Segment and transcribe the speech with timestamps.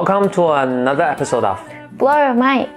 [0.00, 1.58] Welcome to another episode of
[1.98, 2.68] Blow your mind，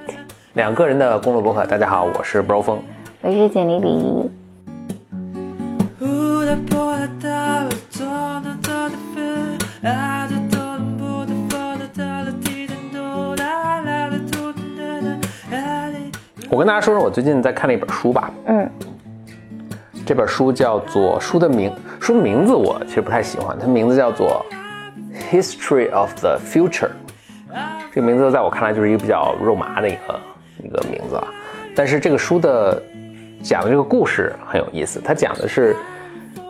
[0.55, 1.65] 两个人的公路博客。
[1.65, 2.83] 大家好，我是 Bro 风。
[3.21, 4.29] 我是简丽丽。
[16.49, 18.29] 我跟大家说说我最近在看的一本书吧。
[18.47, 18.69] 嗯，
[20.05, 24.45] 这本书叫做书的名书的名字我其实不太喜欢，它名字叫做
[25.31, 26.89] 《History of the Future》。
[27.93, 30.19] 这个名字在我看来就是一个比较肉麻的一个
[30.63, 31.27] 一个名字啊。
[31.75, 32.81] 但是这个书的
[33.43, 35.75] 讲的这个故事很有意思，它讲的是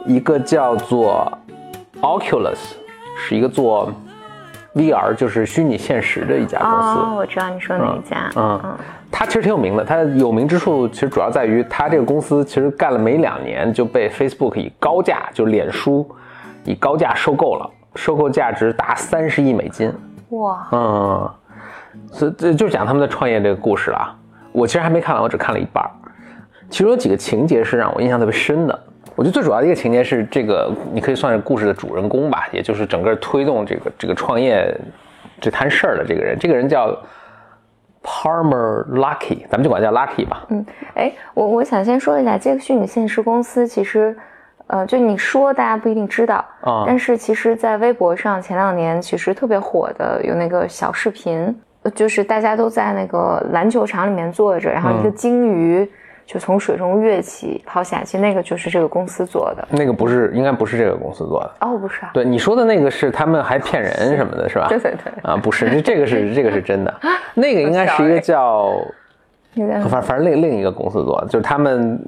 [0.06, 1.30] 一个叫做
[2.02, 2.76] Oculus，
[3.18, 3.92] 是一个做
[4.74, 7.00] VR 就是虚拟现实的一家公司。
[7.00, 8.32] 哦，我知道你说哪一家。
[8.38, 8.78] 嗯，
[9.12, 9.84] 它其实挺有名的。
[9.84, 16.10] 它有名之处其实主要在于，它这个公司其实干了没两年就被 Facebook 以高价，就脸书
[16.64, 19.92] 以高价收购了，收购价值达三十亿美金。
[20.34, 21.32] 哇，嗯，
[22.12, 24.16] 所以这就讲他们的创业这个故事了啊。
[24.52, 25.90] 我其实还没看完，我只看了一半儿。
[26.70, 28.80] 其中有几个情节是让我印象特别深的。
[29.16, 34.76] 我觉得最主要的一个情节是这个，你可以算是故事的主人公吧，也就是整个推动这个这个创业
[35.40, 36.38] 这摊事儿的这个人。
[36.40, 36.98] 这个人叫
[38.04, 40.46] Palmer Lucky，咱们就管他叫 Lucky 吧。
[40.50, 44.18] 嗯，哎，我我想先说一下，这个虚拟现实公司其实，
[44.68, 55.88] 呃，就你说大家不一定知道，啊但是其实，在微博上前两年其实特别火的有那个小视频，呃就是大家都在那个篮球场里面坐着，然后一个嗯鲸鱼
[56.26, 59.68] 就从水中跃起抛下，其实那个就是这个公司做的。
[59.70, 61.68] 那个不是，应该不是这个公司做的。
[61.68, 64.68] 哦，不是啊，对你说的那个是他们还骗人什么的，是吧？
[64.70, 66.94] 对对对，啊，不是，这这个是这个是真的，
[67.36, 68.74] 那个应该是一个叫。
[69.88, 72.00] 反反正另另一个公司做的，就是他们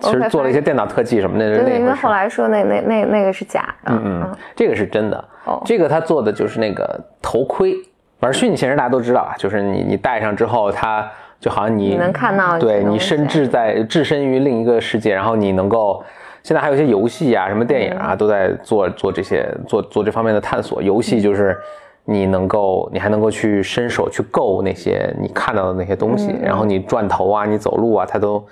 [0.00, 2.12] 其实做了一些电脑特技什么的，对对，因为那回事后。
[2.12, 5.24] 来说那那那那个是假的，嗯嗯，这个是真的。
[5.44, 7.74] 哦这个他做的就是那个头盔，
[8.18, 11.08] 反正虚拟现实大家都知道啊，就是你你戴上之后，它
[11.38, 16.02] 就好像你你能看到对你身置在置身于另一个世界，然后你能够。
[16.42, 20.80] 现在还有一些游戏啊，什么电影啊，嗯都在做做这些做做这方面的探索。
[20.80, 21.58] 游戏就是
[22.04, 28.46] 你能够，你还能够去伸手去够那些你看到的那些东西，嗯然后你转头啊，你走路啊，它都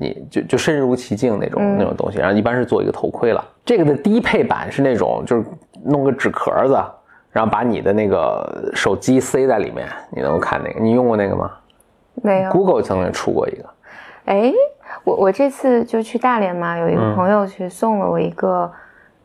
[0.00, 2.18] 你就就身如其境那种、嗯那种东西。
[2.18, 3.44] 然后一般是做一个头盔了。
[3.64, 5.44] 这个的低配版是那种就是
[5.84, 6.82] 弄个纸壳子，
[7.30, 10.80] 然后把你的那个手机塞在里面，你能够看那个。
[10.80, 11.50] 你用过那个吗
[12.22, 12.50] 没有。
[12.50, 13.64] ？Google 曾经出过一个。
[14.24, 14.52] 哎，
[15.04, 18.70] 我我这次就去大连嘛，有一嗯个朋友去送了我一个，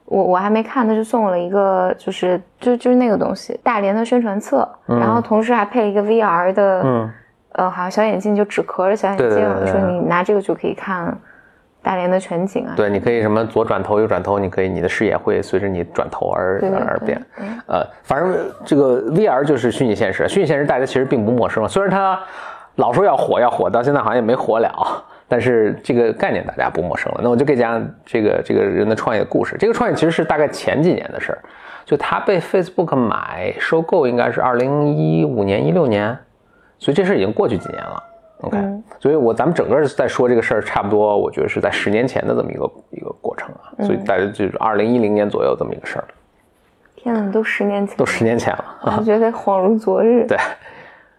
[0.06, 7.12] 我我还没看，他就送我了一个，就是就就是那个东西，大连的宣传册，然后同时还配了一个 VR 的，嗯，
[7.56, 11.18] 呃，好像小眼镜，就纸壳的小眼镜，对对对对说你拿这个就可以看
[11.82, 12.74] 大连的全景啊。
[12.76, 17.22] 对，你可以什么左转头右转头，你可以你的视野会随着你转头而而变。
[17.68, 22.20] 呃，反正这个 VR 就是虚拟现实，虚拟现实大家其实并不陌生，虽然它
[22.76, 25.04] 老说要火要火，到现在好像也没火了。
[25.28, 29.56] 但是这个概念大家不陌生了，那我就给讲这个这个人的创业故事。
[29.58, 31.40] 这个创业其实是大概前几年的事儿，
[31.84, 36.16] 就他被 Facebook 买收购，应该是二零一五年一六年，
[36.85, 38.03] 所以这事儿已经过去几年了。
[38.41, 46.06] OK，、嗯所以我咱们整个在说这个事儿，差不多我觉得是在十年前的这么一个一个过程啊，所以大家就是二零一零年左右这么一个事儿，
[46.95, 48.66] 天呐，都十年前，都十年前了。
[49.00, 50.28] 我觉得恍如昨日。
[50.28, 50.38] 对，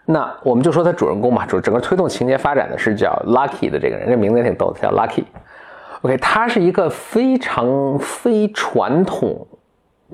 [0.04, 5.24] 那我们就说他主人公嘛，主整个推动情节发展的是叫 Lucky 的这个人，这名字也挺逗的，叫 Lucky。
[6.02, 9.44] OK，他是一个非常非传统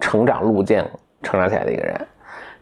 [0.01, 0.83] 成长路径
[1.23, 2.01] 成长起来的一个人。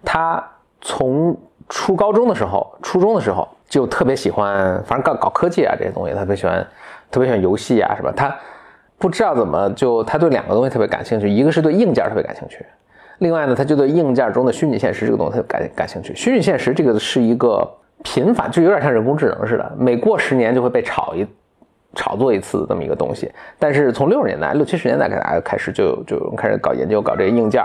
[0.04, 0.42] 他
[0.80, 1.36] 从
[1.70, 6.66] 初高中的时候，初中的时候就特别喜欢，反正搞搞科技啊这些东西，特别喜欢，
[7.10, 8.12] 特别喜欢游戏啊什么。
[8.12, 8.36] 他
[8.98, 12.66] 不知道怎么就他对两个东西特别感兴趣，一个是对硬件特别感兴趣，
[13.18, 16.14] 另外呢，他就对硬件中的虚拟现实这个东西特别感感兴趣。
[16.14, 17.66] 虚拟现实这个是一个
[18.02, 21.26] 频繁，就有点像人工智能似的，每过十年就会被炒一
[21.94, 23.30] 炒作一次这么一个东西。
[23.58, 27.62] 但是从六十年代、六七十年代开始开始就就开始搞研究，搞这个硬件，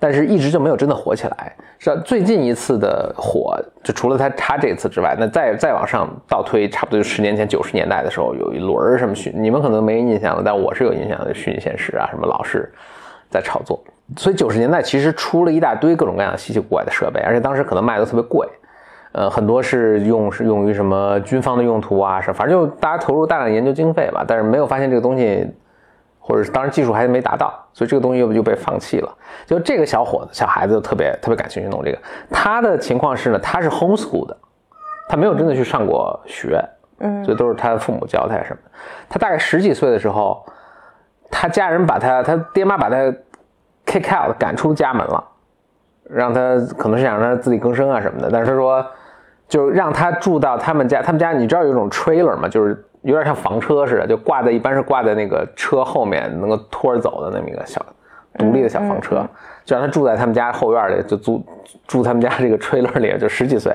[0.00, 1.54] 但是一直就没有真的火起来。
[1.78, 12.70] 是最近一次的火，就除了他他这次之外，那再再往上倒推，差不多就十年前九十年代的时候，有一轮儿什么虚，你们可能没印象了，但我是有印象的，虚拟现实啊，什么老是
[13.30, 13.80] 在炒作。
[14.16, 18.46] 所以九十年代其实出了一大堆各种各样稀奇古怪的设备，而且当时可能卖的特别贵，
[19.12, 25.48] 呃，很多是用是用于什么军方的用途啊，什反正就大家投入大量研究经费吧，但是没有发现这个东西，
[26.20, 29.12] 或者是当然技术还没达到，所以这个东西又就被放弃了。
[29.46, 31.98] 就这个小伙子小孩子就特别特别感兴趣弄这个，
[32.30, 34.36] 他的情况是呢，他是 homeschool 的，
[35.08, 36.62] 他没有真的去上过学，
[36.98, 38.70] 嗯所以都是他的父母教他什么的。
[39.08, 40.44] 他大概十几岁的时候，
[41.30, 42.96] 他家人把他，他爹妈把他
[43.86, 45.24] kick out 赶出家门了，
[46.08, 48.28] 让他可能是想让他自力更生啊什么的。
[48.30, 48.86] 但是他说，
[49.48, 52.48] 就让他住到他们家，他们家你知道有一种 trailer 吗？
[52.48, 57.84] 就是有点像房车似的，就挂在一般是挂在那个车后面，能够拖着走的那么一个小
[58.38, 59.26] 独立的小房车，
[59.64, 61.44] 就让他住在他们家后院里，就租
[61.86, 63.74] 住他们家这个 trailer 里，就十几岁，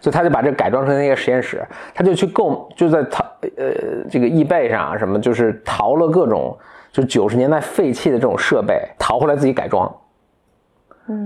[0.00, 1.64] 所以他就把这个改装成一个实验室，
[1.94, 3.24] 他就去购，就在淘
[3.56, 3.72] 呃
[4.10, 6.56] 这个易贝上啊什么，就是淘了各种
[6.90, 9.90] 就九十年代废弃的这种设备，淘回来自己改装。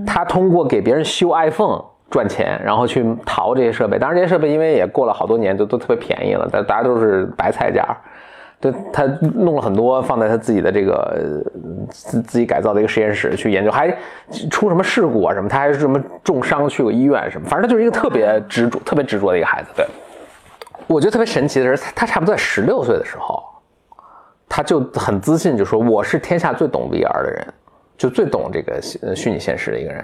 [0.05, 3.99] 他通过给别人修 iPhone 赚钱，然后去淘这些设备。
[3.99, 7.85] 当然，这些设备因为也过了好多年，都都特别便宜了，但大家都是白菜价。
[8.59, 9.05] 对他
[9.35, 13.95] 弄了很多放在他自己的这个呃自自己改造的一个实验室去研究，还
[14.49, 19.69] 出什么事故啊什么，他还是什么重伤去过医院什么，反正他就是一个特别执着、特别执着的一个孩子。
[19.75, 19.85] 对，
[20.87, 23.43] 我觉得特别神奇的是，他他差不多在十六岁的时候，
[24.49, 27.47] 他就很自信，就说我是天下最懂 VR 的人，
[27.95, 28.81] 就最懂这个
[29.15, 30.03] 虚拟现实的一个人。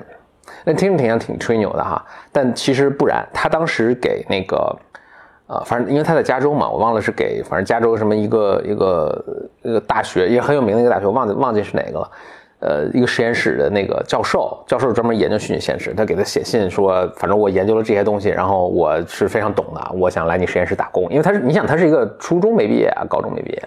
[0.63, 3.27] 那听着挺像挺吹牛的哈，但其实不然。
[3.33, 4.75] 他当时给那个，
[5.47, 9.25] 呃，反正因为他在加州嘛，我忘了是给反正加州什么一个一个
[9.63, 12.11] 一个大学也很有名的一个大学，忘记忘记是哪个了。
[12.65, 21.03] 呃，一个实验室的那个教授，教授专门研究虚拟现实，他给他写信说，反正我研究了这些东西，然后我是非常懂的，我想来你实验室打工。
[21.09, 23.63] 因为他是，你想他是一个初中没毕业啊，高中没毕业，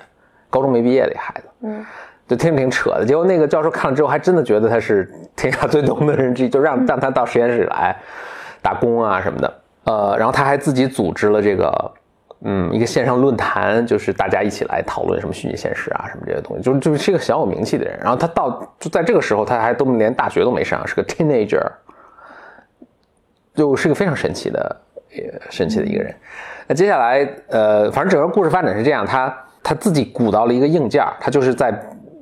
[0.49, 1.85] 高中没毕业的孩子，嗯，
[2.29, 3.05] 就听着挺扯的。
[3.05, 7.97] 结果那个教授看了之后，还真的觉得他是天下最懂的人之一，就让让他到实验室来
[8.61, 9.55] 打工啊什么的。
[9.85, 11.93] 呃，然后他还自己组织了这个，
[12.43, 17.97] 嗯，一个线上论坛，就是大家一起来讨论什么虚拟现实啊什么这些东西，就是就是一个小有名气的人。
[18.01, 21.63] 然后他到就在这个时候，他还都连大学都没上，是个 teenager，
[23.55, 24.77] 就是个非常神奇的，
[25.13, 26.13] 也，神奇的一个人。
[26.67, 29.33] 那接下来，呃，反正整个故事发展是这样，他
[29.63, 31.73] 他自己鼓捣了一个硬件，他就是在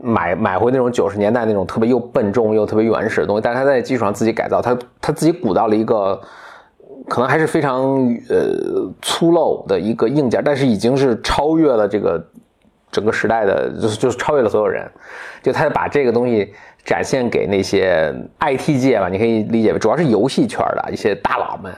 [0.02, 6.20] 买买回那种九十年代那种特别又笨重又特别原始的东西，但是他在基础上自己改造，他他自己鼓捣了一个。
[7.06, 7.82] 可能还是非常
[8.30, 12.24] 呃粗陋的一个硬件，但是已经是超越了这个
[12.90, 14.90] 整个时代的，就是就是超越了所有人。
[15.42, 18.10] 就他把这个东西展现给那些
[18.40, 21.70] IT 界吧，你可以理解为主要是游戏圈的一些大佬们，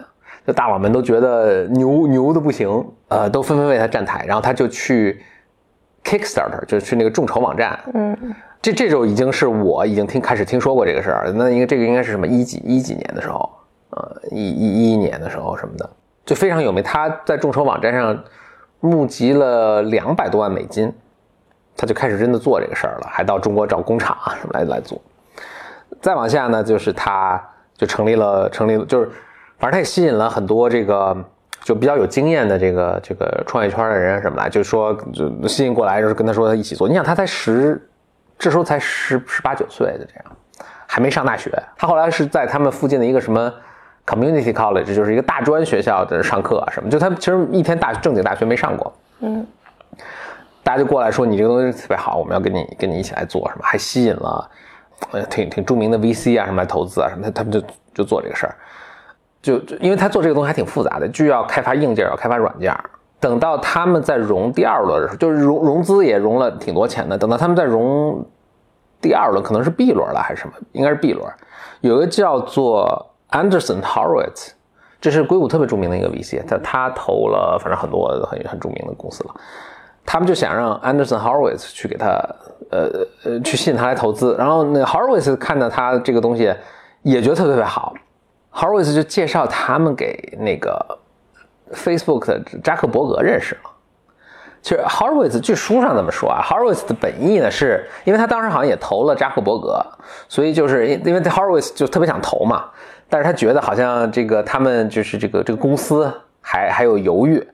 [0.47, 5.21] 就大佬们都觉得牛牛的不行，呃，都纷纷为他站台，然后他就去
[6.07, 8.17] Kickstarter，就去那个众筹网站，嗯，
[8.63, 13.51] 这这就已经是我已经听开始听说过这个事儿，那应该这个应该是什么一几一几年的时候。
[13.91, 15.89] 呃，一一一年的时候什么的，
[16.27, 16.83] 就非常有名。
[16.83, 18.23] 他在众筹网站上
[18.81, 20.93] 募集了两百多万美金，
[21.77, 25.01] 他就开始真的做这个事儿了，还到中国找工厂啊什么来来做。
[26.03, 27.43] 再往下呢，就是他
[27.75, 29.07] 就成立了，成立了，就是
[29.59, 31.17] 反正他也吸引了很多这个
[31.67, 36.87] 就比较有经验的这个这个创业圈的人什么来，就说就吸引过来，就是跟他说他一起做。
[36.87, 37.85] 你想他才十，
[38.39, 40.25] 这时候才十十八九岁的这样，
[40.87, 41.51] 还没上大学。
[41.77, 43.53] 他后来是在他们附近的一个什么。
[44.07, 49.45] Community College 就是一个大专学校的上课啊什么，就他其实一天大正经大学没上过，嗯，
[50.63, 54.51] 大家就过来说你这个东西特别好，我们要跟你跟你一起来做什么，还吸引了
[55.11, 57.61] 呃挺挺著名的 VC 啊什么来投资啊什么，他他们就
[57.93, 58.55] 就做这个事儿，
[59.47, 62.75] 就就因为他做这个东西还挺复杂的，就要开发硬件，要开发软件。
[63.21, 68.25] 等到他们在融第二轮的时候，就是融融资也融了挺多钱的，等到他们在融
[69.01, 71.25] 第二轮，可能是 B 轮了还是什么，应该是 B 轮，
[71.81, 73.13] 有一个叫做。
[73.33, 74.51] Anderson Horowitz，
[75.01, 79.35] 这是硅谷特别著名的一个 VC，他他投了反正很多很很著名的公司了，
[80.07, 82.07] 他们就想让 Anderson Horowitz 去给他
[82.71, 82.89] 呃
[83.25, 86.55] 呃去吸引他来投资，然后那 Horowitz 看到他这个东西
[87.03, 87.93] 也觉得特别特别好
[88.57, 90.99] ，Horowitz 就介绍他们给那个
[91.75, 93.71] Facebook 的扎克伯格认识了。
[94.63, 99.81] 其实 Horowitz 据书上这么说啊，Horowitz 的本意呢，是因为他当时好像也投了扎克伯格，
[100.29, 102.65] 所以就是因因为 Horowitz 就特别想投嘛。
[103.09, 107.47] 但是他觉得好像这个他们就是这个这个公司还还有犹豫，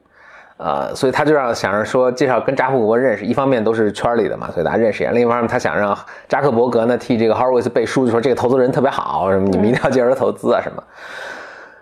[0.65, 5.97] 呃，所以他就让想着说介绍跟扎克伯格认识，一方面都是圈里的嘛，所以大家认识一下；另一方面他想让
[6.29, 10.81] 扎克伯格呢替这个 Horowitz 背书，就说这个投资人特别好，什么你们一定要介绍他投资啊什么。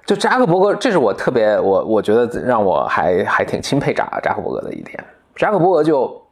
[0.06, 4.98] 就扎克伯格，这是我特别我我觉得让我还还挺钦佩扎扎克伯格的一点。
[5.36, 6.22] 扎克伯格就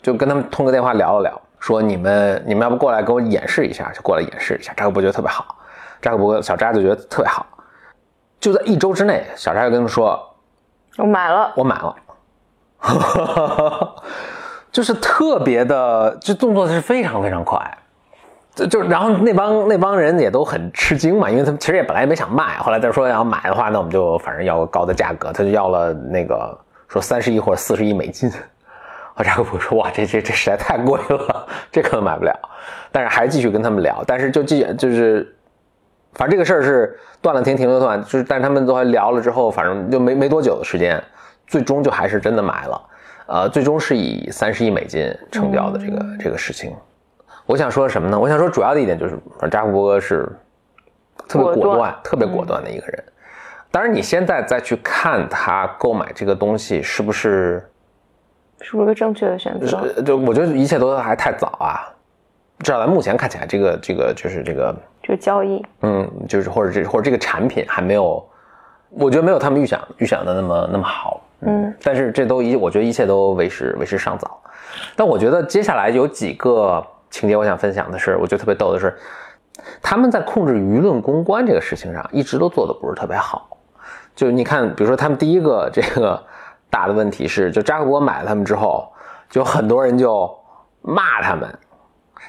[0.00, 4.72] 就跟他们通个电话聊了聊，说你们你们要不过来给我演示一下，就过来演示一下。
[4.74, 5.54] 扎克伯格觉得特别好。
[6.00, 7.46] 扎克伯格小扎就觉得特别好，
[8.40, 10.18] 就在一周之内，小扎就跟他们说
[10.98, 11.96] ：“我买了，我买了。
[14.70, 17.58] ”就是特别的，这动作是非常非常快，
[18.54, 28.30] 就就然后那帮那帮人也都很吃惊嘛，因为他们其实也本来也没想卖，后来再说要买的话，那我们就反正要高的价格，他就要了那个说三十亿或者四十亿美金。
[29.14, 32.32] 啊，扎克伯格说哇，这这这实在太贵了，这可能买不了。
[32.92, 35.36] 但是还继续跟他们聊，但是就继就是，
[36.14, 41.02] 反正这个事儿是断了停，停了断，就是但是他们都还聊了之后，反正就没没多久的时间，
[41.46, 42.88] 最终就还是真的买了。
[43.26, 46.74] 呃，最终是以三十亿美金成交的这个、这个事情。
[47.44, 48.18] 我想说什么呢？
[48.18, 49.18] 我想说主要的一点就是，
[49.50, 50.26] 扎克伯格是
[51.28, 53.04] 特别果断、特别果断的一个人。
[53.70, 57.62] 当然，你现在再去看他购买这个东西是不是，
[58.62, 59.76] 是不是个正确的选择？
[59.96, 61.86] 呃就我觉得一切都还太早啊。
[62.60, 64.74] 至少在目前看起来，这个这个就是这个，
[65.08, 68.22] 就是交易，嗯，就是或者这或者这个产品还没有，
[68.90, 71.22] 我觉得没有他们预想预想的那么那么好。
[71.40, 74.38] 嗯，但是这都一，我觉得一切都为时为时尚早。
[74.94, 78.94] 但我觉得接下来有几个情节，我想分享的是，我觉得特别逗的是，
[79.80, 83.48] 他们在控制舆论公关这个事情上，一直都做的不是特别好。
[84.14, 86.22] 就你看，比如说他们第一个这个
[86.68, 88.92] 大的问题是，就扎克伯格买了他们之后，
[89.30, 90.30] 就很多人就
[90.82, 91.58] 骂他们。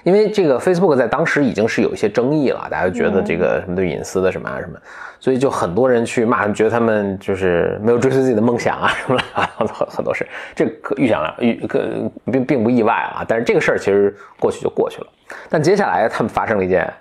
[0.04, 4.80] 因为这个 Facebook 在当时已经是有一些争议了，大家觉得这个什么对隐私的什么啊什么，
[5.20, 10.26] 所以就很多人去骂，觉得他们就是没有追随自己的梦想啊什么的啊，很很多事，
[10.56, 11.86] 这个可预想了，预可
[12.32, 13.26] 并并不意外啊。
[13.28, 15.08] 但是这个事儿其实过去就过去了。
[15.50, 16.92] 但接下来他们发生了一件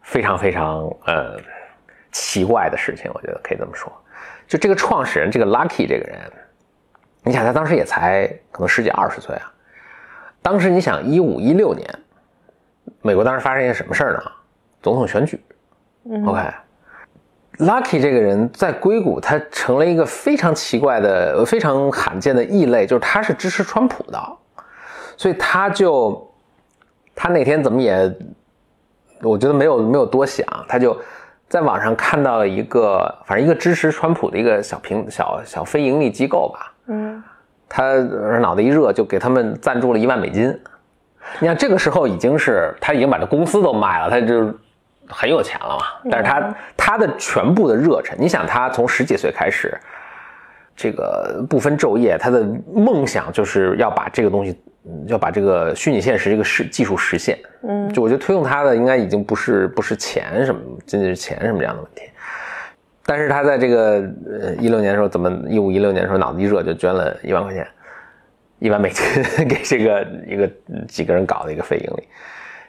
[0.00, 1.36] 非常非常呃
[2.12, 3.92] 奇怪的事情，我觉得可以这么说，
[4.48, 6.18] 就这个创始人这个 Lucky 这个人，
[7.22, 9.52] 你想他当时也才可能十几二十岁啊，
[10.40, 11.86] 当时你想一五一六年。
[13.02, 14.22] 美国当时发生一件什么事儿呢？
[14.82, 15.40] 总统选举。
[16.24, 24.18] OK，Lucky、这个人在硅谷，他成了一个非常奇怪的、非常罕见的异类，就是他是支持川普的，
[25.16, 26.32] 所以他就
[27.14, 28.14] 他那天怎么也，
[29.20, 30.96] 我觉得没有没有多想，他就
[31.48, 37.20] 在网上看到了一个，反正一个支持川普的一个小平小小非盈利机构吧，嗯，
[37.68, 37.94] 他
[38.40, 40.56] 脑袋一热就给他们赞助了一万美金。
[41.40, 44.54] 你看，这个时候已经是他已经把这公司都卖了，他就
[45.08, 45.84] 很有钱了嘛。
[46.10, 49.76] 但是他他的全部的热忱，你想他从十几岁开始，
[50.74, 57.38] 这个不分昼夜，他的梦想就是要把这个东西，嗯要把这个虚拟现实这个实技术实现。
[57.68, 62.02] 嗯，就我觉得推动他的应该已经不是不是钱什么，仅仅是钱什么这样的问题。
[63.04, 64.04] 但是他在这个
[64.40, 67.66] 呃一六年的时候，怎么一五一六年的时候脑子一热就捐了一万块钱。
[68.58, 69.04] 一万美金
[69.46, 70.50] 给这个一个
[70.88, 72.08] 几个人搞的一个非盈利，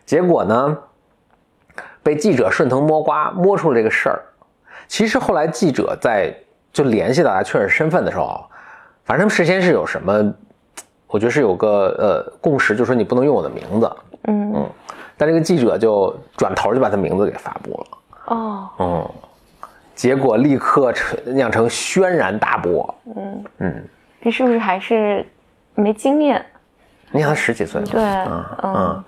[0.06, 0.78] 结果呢，
[2.04, 4.22] 被记者顺藤摸瓜摸出了这个事儿。
[4.88, 6.34] 其实后来记者在
[6.72, 8.46] 就联系到他确认身份的时候，
[9.06, 10.34] 反正他们事先是有什么，
[11.08, 13.92] 我觉得是有个呃共识，就说你不能用我的名字，
[14.24, 14.54] 嗯。
[14.56, 14.70] 嗯，
[15.18, 17.88] 但这个记者就转头就把他名字给发布了，
[18.28, 19.10] 哦，嗯，
[19.96, 23.44] 结果立刻成酿成轩然大波，嗯。
[23.60, 23.84] 嗯，
[24.22, 25.26] 你是不是还是
[25.78, 26.46] 没经验？
[27.12, 28.74] 你想他十几岁嘛，对，嗯嗯。
[28.76, 29.04] 嗯，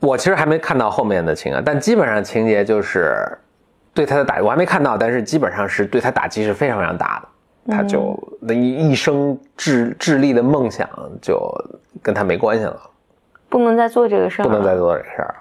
[0.00, 3.14] 我其实还没看到后面的情感，但基本上情节就是
[3.92, 7.22] 对他的打，我还没看到，但是基本上是对他打击是非常非常大
[7.66, 10.88] 的，他就那一一生致致力的梦想
[11.20, 11.38] 就
[12.02, 12.80] 跟他没关系了，
[13.48, 14.76] 不能再做这个事儿，不能再。
[14.76, 15.34] 做这个事儿了。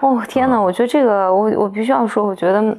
[0.00, 2.76] 哦天哪，我觉得这个，我我必须要说，我觉得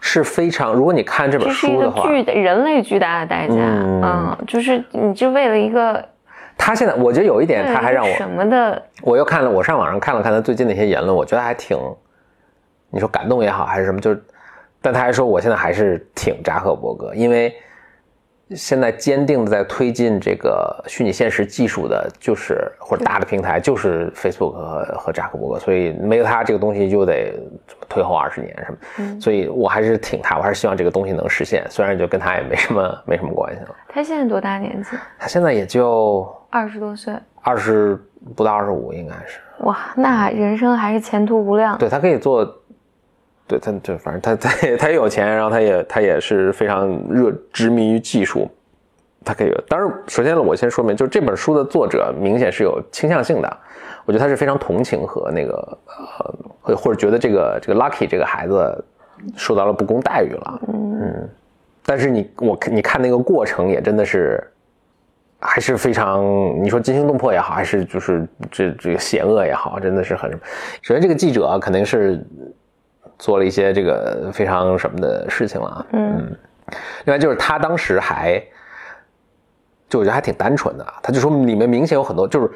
[0.00, 3.54] 是非常，如果你看这本这是一个书的话，巨大人类巨大的代价。
[3.54, 6.02] 嗯嗯，就是你就为了一个，
[6.56, 11.78] 他现在我觉得有一点，他还让我什么的，我又看了，我上网上看了看他最近的一些言论，我觉得还挺，
[12.90, 14.22] 你说感动也好，还是什么，就是，
[14.82, 17.54] 但他还说我现在还是挺扎克伯格，因为
[18.56, 27.32] 现在坚定的在推进这个虚拟现实技术的，就是或者大的平台就是 Facebook 和和扎克伯格，所以没有他这个东西就得
[27.88, 34.96] 退后二十年什么，嗯所以我还是挺他，我还是希望这个东西能实现，虽然就跟他也没什么 没什么关系了，他现在多大年纪？
[35.18, 37.14] 他现在也就二十多岁。
[37.42, 37.98] 二十
[38.36, 39.40] 不到二十五应该是。
[39.60, 41.78] 哇，那人生还是前途无量。
[41.78, 42.44] 对他可以做，
[43.50, 48.48] 对他对，反正他他也他也有钱，然后他也他也是非常热执迷于技术，
[49.24, 49.52] 他可以。
[49.68, 53.56] 当然，首先我先说明，就是这本书的作者明显是有倾向性的，
[54.04, 58.84] 我觉得他是非常同情和那个呃，或或者觉得这个这个 Lucky 这个孩子
[59.34, 61.28] 受到了不公待遇了，嗯，
[61.84, 64.40] 但是你我看你看那个过程也真的是。
[65.42, 66.22] 还是非常，
[66.62, 70.30] 你说惊心动魄也好，还是就是这这个险恶也好，真的是很。
[70.82, 72.22] 首先，这个记者肯定是
[73.20, 75.86] 做了一些这个非常什么的事情了啊。
[75.92, 76.36] 嗯
[77.04, 78.40] 另外就是他当时还，
[79.88, 82.50] 就我觉得还挺单纯的啊，他就说里面明显有很多，就是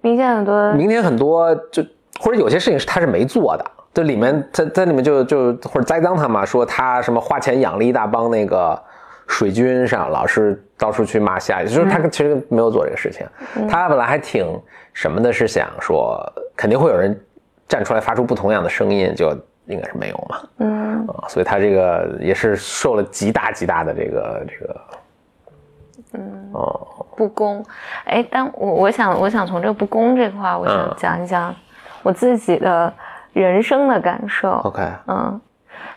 [0.00, 1.84] 明显很多，明显很多就
[2.20, 8.80] 或者有些事情是他是没做的，这里面在在里面就就或者栽赃他嘛，说他什么花钱养了一大帮那个
[9.26, 13.26] 水军上老是到处去骂下，就是他其实没有做这个事情。
[13.68, 14.46] 他本来还挺
[14.92, 16.16] 什么的，是想说
[16.56, 17.18] 肯定会有人
[17.66, 19.36] 站出来发出不同样的声音，就
[19.66, 20.40] 应该是没有嘛。
[20.58, 21.06] 嗯。
[21.08, 24.80] 啊，所以他这个也是受了极大极大的这个这个，
[26.14, 26.50] 嗯。
[26.52, 27.64] 哦，不公，
[28.04, 30.94] 哎，但我我想我想从这个不公这块，我想嗯。
[30.96, 31.54] 讲一讲
[32.02, 32.92] 我自己的
[33.32, 34.50] 人生的感受。
[34.64, 35.40] OK，嗯，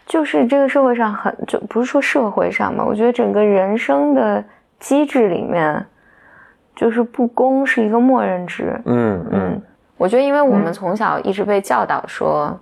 [0.05, 4.43] 就是这个社会上很就不是说社会上吧，我觉得整个人生的
[4.79, 5.85] 机制里面，
[6.75, 8.79] 就是不公是一个默认值。
[8.85, 9.29] 嗯嗯。
[9.31, 9.61] 嗯，
[9.97, 12.57] 我觉得因为我们从小一直被教导说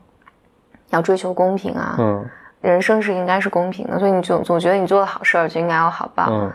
[0.89, 2.25] 要追求公平啊，嗯。
[2.59, 6.51] 人生是应该是公平的，所以你总总觉得你做的好事儿就应该有好报，嗯。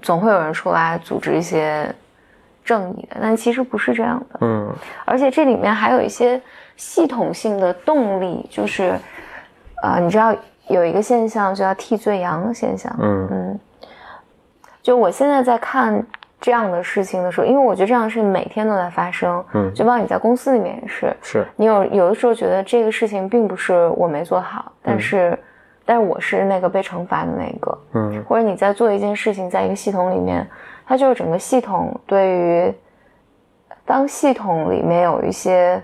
[0.00, 1.92] 总会有人出来组织一些
[2.64, 4.38] 正义的，但其实不是这样的。
[4.42, 4.72] 嗯。
[5.04, 6.40] 而且这里面还有一些
[6.76, 8.96] 系统性的动力，就是，
[9.82, 10.34] 呃，你知道
[10.68, 13.28] 有一个现象叫替罪羊的现象，嗯。
[13.30, 13.60] 嗯，
[14.80, 16.00] 就我现在在看
[16.40, 19.72] 这样的事情的时候，因为我觉得这样的事情每天都在发生，嗯。
[19.74, 21.46] 就包括你在公司里面也是，是。
[21.56, 25.38] 你有有的时候觉得这个事情并不是我没做好，但是，
[25.84, 28.24] 但是我是那个被惩罚的那个，嗯。
[28.26, 30.48] 或者你在做一件事情，在一个系统里面，
[30.86, 32.74] 它就是整个系统对于
[33.84, 35.82] 当系统里面有一些，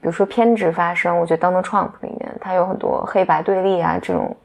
[0.00, 4.36] 比如说偏执发生，我觉得 Donald Trump 里面它有很多黑白对立啊这种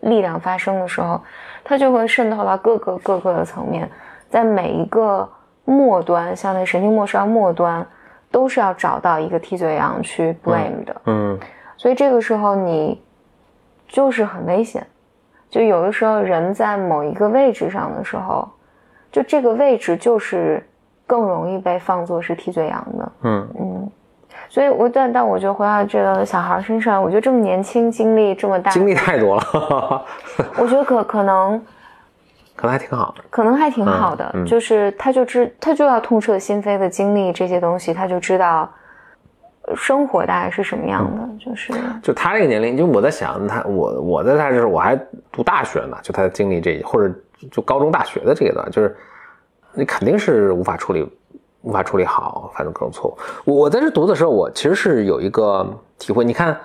[0.00, 1.20] 力量发生的时候，
[1.64, 3.90] 它就会渗透到各个各个的层面，
[4.34, 5.28] 在每一个
[5.64, 7.86] 末端，像那神经末梢末端，
[8.32, 10.96] 都是要找到一个替罪羊去 blame 的。
[11.06, 11.38] 嗯
[11.76, 13.00] 所以这个时候你
[13.86, 14.84] 就是很危险，
[15.48, 18.48] 就有的时候人在某一个位置上的时候，
[19.12, 20.66] 就这个位置就是
[21.06, 23.12] 更容易被放作是替罪羊的。
[23.22, 23.90] 嗯嗯，
[24.48, 30.04] 所以我但但我觉得回到这个小孩身上，我觉得这么年轻经历这么大，经历太多了，
[30.58, 31.64] 我觉得可可能
[32.56, 33.24] 可能还挺好的。
[33.30, 38.70] 可能还挺好的，就是他就知他就要痛彻心扉的经历这些东西，他就知道
[39.62, 44.96] 呃生活大概是什么样的，就是就他这个年龄，就我在想他，我我在他就是我还
[45.32, 47.12] 读大学呢，就他经历这或者
[47.50, 48.96] 就高中大学的这一段，就是
[49.72, 51.06] 你肯定是无法处理，
[51.62, 53.18] 无法处理好，反正各种错误。
[53.44, 55.66] 我我在这读的时候，我其实是有一个
[55.98, 56.56] 体会，你看，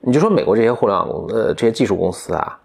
[0.00, 2.58] 你就说美国这些互联网公呃这些技术公司啊，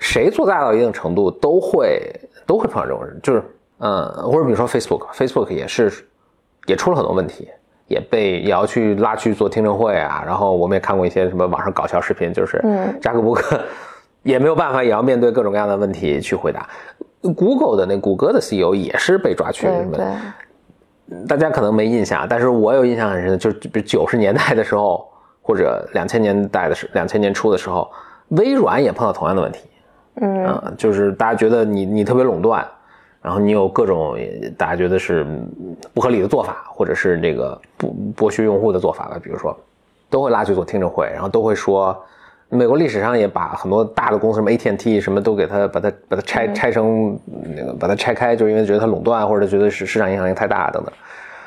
[0.00, 2.10] 谁做大到一定程度都会
[2.44, 3.42] 都会碰到这种人，就是
[3.78, 5.92] 嗯，或者比如说 Facebook，Facebook 也是
[6.66, 7.48] 也出了很多问题。
[7.86, 13.60] 也被也要去拉去做听证会啊，然后我们也看过一些什么网上搞笑视频，就是嗯扎克伯格
[14.22, 16.68] 也没有办法，也要面对各种各样的问题去回答。
[17.20, 25.08] Google 的那谷歌的 CEO 也是被抓去对什么对，大家可能没印象，但是我有印象很深，就是比如九十年代的时候，
[25.42, 27.90] 或者两千年代的时，两千年初的时候，
[28.28, 29.68] 微软也碰到同样的问题，
[30.20, 32.66] 嗯啊、就是大家觉得你你特别垄断，
[33.22, 34.16] 然后你有各种
[34.56, 39.58] 大家觉得是嗯不合理的做法，或者是这个不剥削用户的做法吧，比如说，
[40.10, 41.96] 都会拉去做听证会，然后都会说，
[42.48, 47.18] 美国历史上也把很多大的公司，什么 AT&T 什么都给它把它把它拆拆成
[47.56, 50.92] 那个把它拆开，就是因为觉得它垄断，或者觉得是市场影响力太大等等。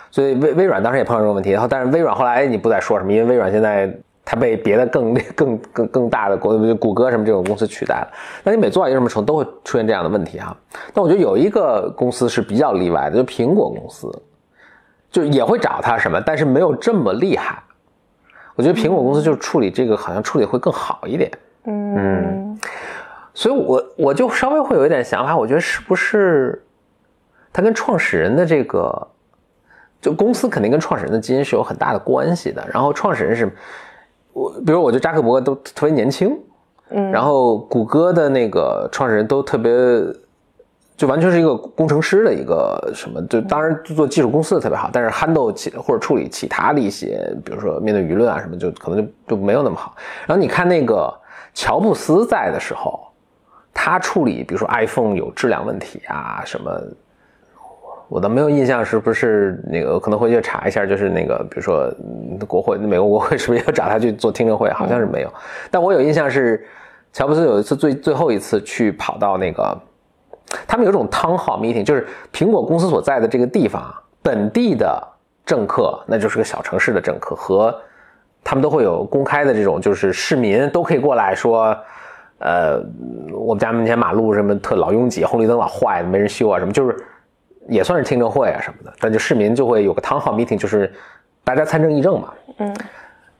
[0.09, 3.91] 所以微微软当时也碰到这个问题，然后但是微软后来你不再说什么，因为微软现在
[4.25, 8.07] 它被别的 更更更更大的公谷歌什么这种公司取代了。
[8.43, 10.55] 那你每做到一定什么程度，都会出现这样的问题哈。
[10.93, 14.12] 但我觉得有一个公司是比较例外的，就苹果公司，
[15.12, 17.62] 就也会找它什么，但是没有这么厉害。
[18.55, 21.31] 我觉得苹果公司就处理这个好像处理会更好一点。
[21.65, 22.59] 嗯
[23.33, 26.63] 所以我我就稍微会有一点想法，我觉得是不是
[27.51, 29.07] 它跟创始人的这个，
[29.99, 32.63] 就公司肯定跟创始人的基因是有很大的关系的。
[32.71, 33.51] 然后创始人是，
[34.34, 36.38] 我比如我觉得扎克伯格都特别年轻，
[36.89, 39.72] 嗯，然后谷歌的那个创始人都特别，
[40.98, 49.96] 就完全是一个工程师的一个什么，就当然做技术公司的特别好，但是 handle 起或者处理其他的一些，比如说面对舆论啊什么，就可能就就没有那么好。
[50.26, 51.13] 然后你看那个
[51.54, 53.00] 乔布斯在的时候，
[53.74, 56.72] 他处理比如说 iPhone 有质量问题啊什么。
[58.13, 64.69] 我倒没有印象是不是那个，可能回去查一下，就是那个，比如说嗯国会，美国国会是不是要找他去做听证会？
[64.69, 65.34] 好像是没有，
[65.71, 66.63] 但我有印象是，
[67.12, 69.76] 乔布斯有一次最最后一次去跑到那个，
[70.67, 75.02] 他们有一种 town hall meeting，就是苹果公司所在的这个地方，本地的
[75.43, 77.76] 政客，那就是个小城市的政客和
[78.43, 81.76] 他们都会有公开的这种，就是市民都可以过来说，
[82.38, 82.80] 呃，
[83.34, 86.95] 我们家门前马路什么特老拥挤，红绿灯老坏，没人修啊什么，就是
[87.69, 90.91] 也算是听证会啊什么的，但就市民就会有个 town hall meeting，就是
[91.43, 92.34] 大家参政议政嘛。
[92.60, 92.76] 嗯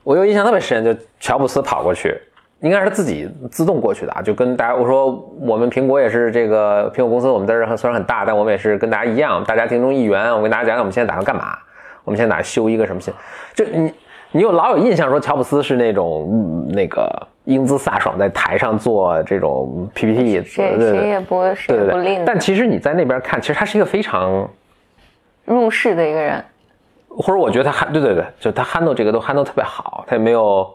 [0.02, 2.14] 我有印象特别深，就乔布斯跑过去，
[2.60, 10.30] 应该是自己自动过去的啊，就跟大家我说我们苹果也是这个苹果公司，我们在这儿虽然很大，但我们也是跟大家一样，大家庭中一员。
[10.30, 11.56] 我跟大家讲讲我们现在打算干嘛，
[12.04, 13.14] 我们现在打算修一个什么新，
[13.54, 13.94] 就你
[14.32, 24.48] 你有老有印象说乔布斯是那种、嗯那个英姿飒爽在台上做这种 PPT，谁谁也不谁不吝但其实你在那边看，其实他是一个非常。
[25.44, 26.42] 入世的一个人。
[27.16, 30.68] 或者我觉得他 handle 对对对，就他 handle 这个都 handle 特别好，他也没有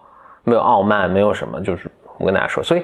[0.44, 2.84] 没有傲慢，没有什么，就是我跟大家说，所以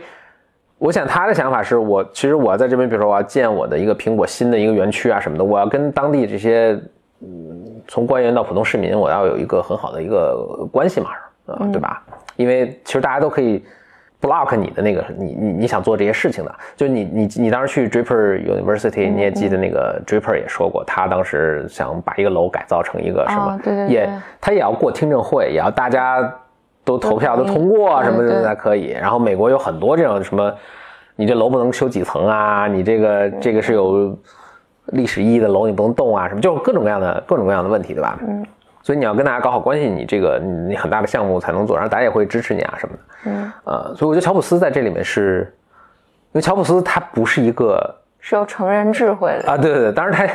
[0.77, 6.77] 我想他的想法是我其实我在这边，比如说我要建我的一个苹果新的一个园区啊什么的，我要跟当地这些
[7.21, 11.11] 嗯从官员到普通市民，我要有一个很好的一个关系嘛，
[11.45, 12.03] 啊、对吧？
[12.35, 13.63] 因为其实大家都可以
[14.21, 26.33] block 你的那个你你你想做这些事情的，就你你你当时去 Draper University，你也记得那个 Draper 也说过，他当时想把一个楼改造成一个什么，哦对对对也他也要过听证会，也要大家
[26.83, 28.91] 都投票都通过什么对对的才可以。
[28.91, 30.51] 然后美国有很多这种什么，
[31.15, 34.17] 你这楼不能修几层啊，你这个这个是有
[34.87, 38.17] 历史意义的楼，你不能动啊，什么就各种各样的各种各样的问题，对吧？
[38.21, 38.45] 嗯。
[38.85, 43.01] 所以你要跟大家搞好关系，你这个你你很大的项目才能做，然后大家也会支持你啊什么的。
[43.25, 45.51] 嗯，呃，所以我觉得乔布斯在这里面是，
[46.33, 49.51] 因为乔布斯他不是一个是有成人智慧的。
[49.51, 50.31] 啊，对对对，当然他，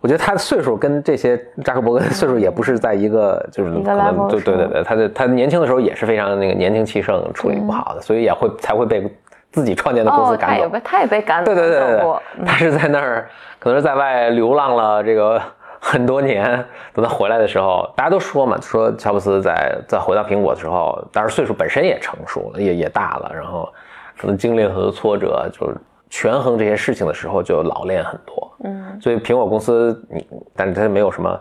[0.00, 9.14] 我觉得他的岁数跟这些扎克伯格的岁数也不是在一个，就是可能对对对，他的他年轻的时候也是非常那个年轻气盛，处理不好的，所以也会才会被
[9.52, 10.62] 自己创建的公司赶走。
[10.62, 15.38] 也被他也被赶走对对对对他是在那儿，可能是在外流浪了这个
[15.86, 23.70] 很多年，等他回来的时候，大家都说嘛，说乔布斯在在回到苹果的时候，当然岁数本身也成熟了，也也大了，然后
[24.18, 25.76] 可能经历了很多挫折，就是
[26.08, 28.56] 权衡这些事情的时候就老练很多。
[28.64, 31.38] 嗯，所以苹果公司，你但是它没有什么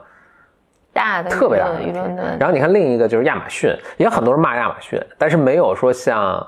[0.91, 2.37] 大的特别大的舆论的。
[2.37, 6.45] 然后你看另一个就是亚马逊，也有很多人骂亚马逊，但是没有说像，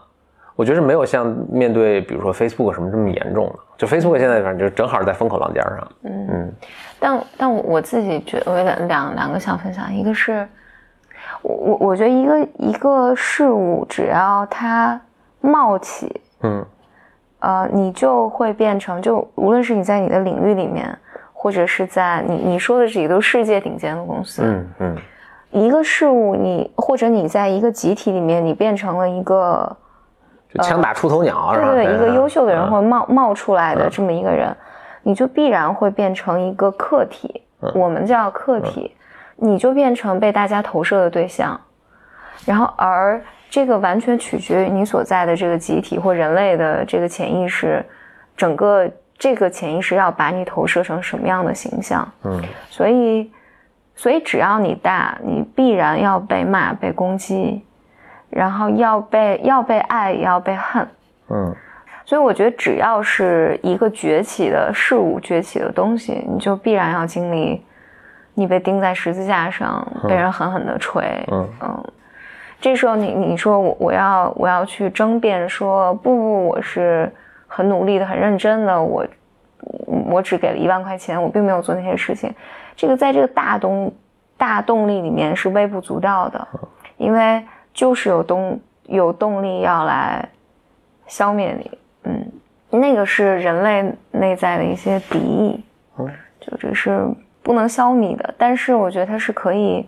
[0.57, 3.55] 我觉得是没有像面对比如说 Facebook 什么这么严重的。
[3.77, 5.87] 就 Facebook 现在反正就正好在风口浪尖上。
[6.03, 6.53] 嗯
[6.99, 10.47] 但但我自己觉得，我有两两两个想分享，一个是，
[11.41, 14.99] 我我我觉得一个一个事物，只要它
[15.41, 16.65] 冒起，嗯。
[17.39, 20.97] 呃，你就会变成，就无论是你在你的领域里面，
[21.31, 24.97] 或者是在你你说的这几个都世界顶尖的公司，嗯嗯。
[25.51, 29.77] 一个事物你或者你在一个集体里面，你变成了一个
[30.49, 31.71] 就枪打出头鸟是吧？
[31.73, 32.71] 对对，一个优秀的人嗯。
[32.71, 34.55] 或者冒冒出来的这么一个人，
[35.07, 37.71] 你就必然会变成一个客体，嗯。
[37.75, 38.91] 我们叫客体，
[39.35, 41.61] 你就变成被大家投射的对象，
[42.43, 47.85] 然后而这个完全取决于你所在的这个集体或人类的这个潜意识，
[48.35, 52.41] 整个这个潜意识要把你投射成什么样的形象，嗯。
[52.71, 53.31] 所以，
[53.95, 57.63] 所以只要你大，你必然要被骂、被攻击，
[58.31, 60.87] 然后要被要被爱，也要被恨。
[61.29, 61.55] 嗯
[62.05, 67.65] 所以我觉得，只要是一个崛起的事物、崛起的东西，你就必然要经历，
[68.35, 71.27] 你被钉在十字架上，被人狠狠地锤。
[71.29, 71.83] 嗯
[72.61, 77.11] 这时候你你说我我要我要去争辩说不不我是
[77.47, 79.05] 很努力的很认真的我
[80.09, 82.33] 我只给了一万块钱我并没有做那些事情，
[82.75, 83.93] 这个在这个大动
[84.37, 86.47] 大动力里面是微不足道的，
[86.97, 90.27] 因为就是有动有动力要来
[91.05, 91.69] 消灭你，
[92.05, 92.31] 嗯，
[92.69, 95.63] 那个是人类内在的一些敌意，
[95.97, 96.07] 嗯，
[96.39, 96.99] 就这是
[97.43, 99.87] 不能消弭的，但是我觉得它是可以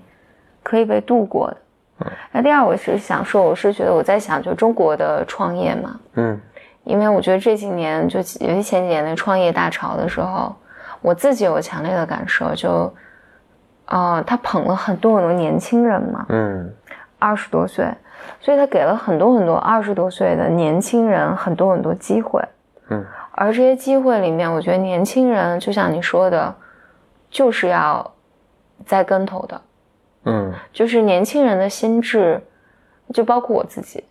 [0.63, 1.58] 可以被度过的。
[1.99, 6.39] 嗯那第二，我是想说，我是觉得我在想，就中国的创业嘛，嗯
[6.84, 10.56] 因为我觉得这几年，就尤其前几年那创业大潮的时候，
[11.01, 12.93] 我自己有强烈的感受，就，
[13.88, 16.71] 呃，他捧了很多很多年轻人嘛，嗯
[17.19, 17.86] 二十多岁，
[18.40, 22.42] 所以他给了很多很多二十多岁的年轻人很多很多机会，
[22.90, 26.54] 嗯，而这些机会里面，我觉得年轻人就像你说的，
[27.30, 28.13] 就是要
[28.86, 29.62] 栽跟头的，
[30.26, 30.54] 嗯。
[30.72, 32.42] 就是年轻人的心智，
[33.13, 34.04] 就包括我自己，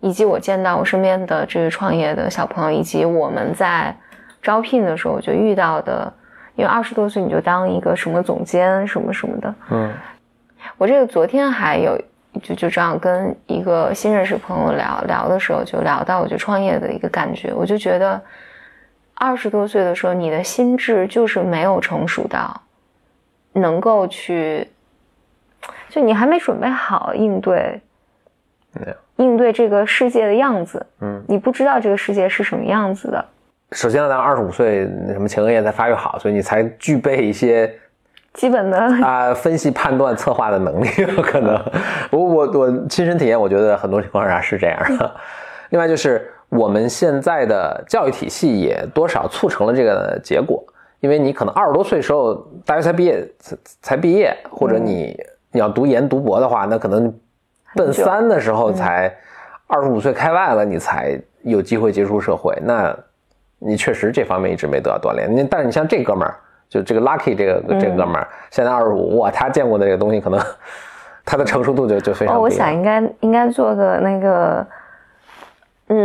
[0.00, 3.96] 以及我见到我身边的这个创业的小朋友，以及我们在
[4.42, 6.12] 招聘的时候我就遇到的，
[6.56, 9.92] 因为二十多岁你就当一个什么总监什么什么的，嗯。
[10.78, 11.98] 我这个昨天还有
[12.42, 18.20] 就就这样跟一个新认识朋友聊聊的时候，就聊到我就创业的一个感觉，我就觉得
[19.14, 22.60] 二十多岁的时候，你的心智就是没有成熟到
[23.52, 24.68] 能够去，
[25.88, 27.80] 就你还没准备好应对
[28.72, 33.24] 对应对这个世界的样子，嗯，你不知道这个世界是什么样子的，
[33.70, 37.72] 首先要到二十五岁，那什么前额叶才发育好，所以你才具备一些
[38.34, 41.54] 基本的啊、分析、判断、策划的能力，有 可能。
[42.10, 45.14] 我我我亲身体验，我觉得很多情况下是这样的。
[45.70, 50.62] 另外就是我们现在的教育体系也多少促成了这个结果，
[51.00, 52.34] 因为你可能二十多岁时候
[52.66, 55.16] 大学才毕业才才毕业，或者你、
[55.52, 57.12] 你要读研读博的话，那可能
[57.74, 59.12] 奔三的时候才
[59.68, 62.56] 二十五岁开外了，你才有机会接触社会。
[62.62, 62.96] 那
[63.60, 65.34] 你确实这方面一直没得到锻炼。
[65.34, 66.36] 你但是你像这哥们儿，
[66.68, 70.40] 就这个 Lucky 这个这个哥们儿，现在二十五，哇，他见过的这个东西，可能
[71.24, 74.66] 他的成熟度就就非常哦，我想应该应该做个那个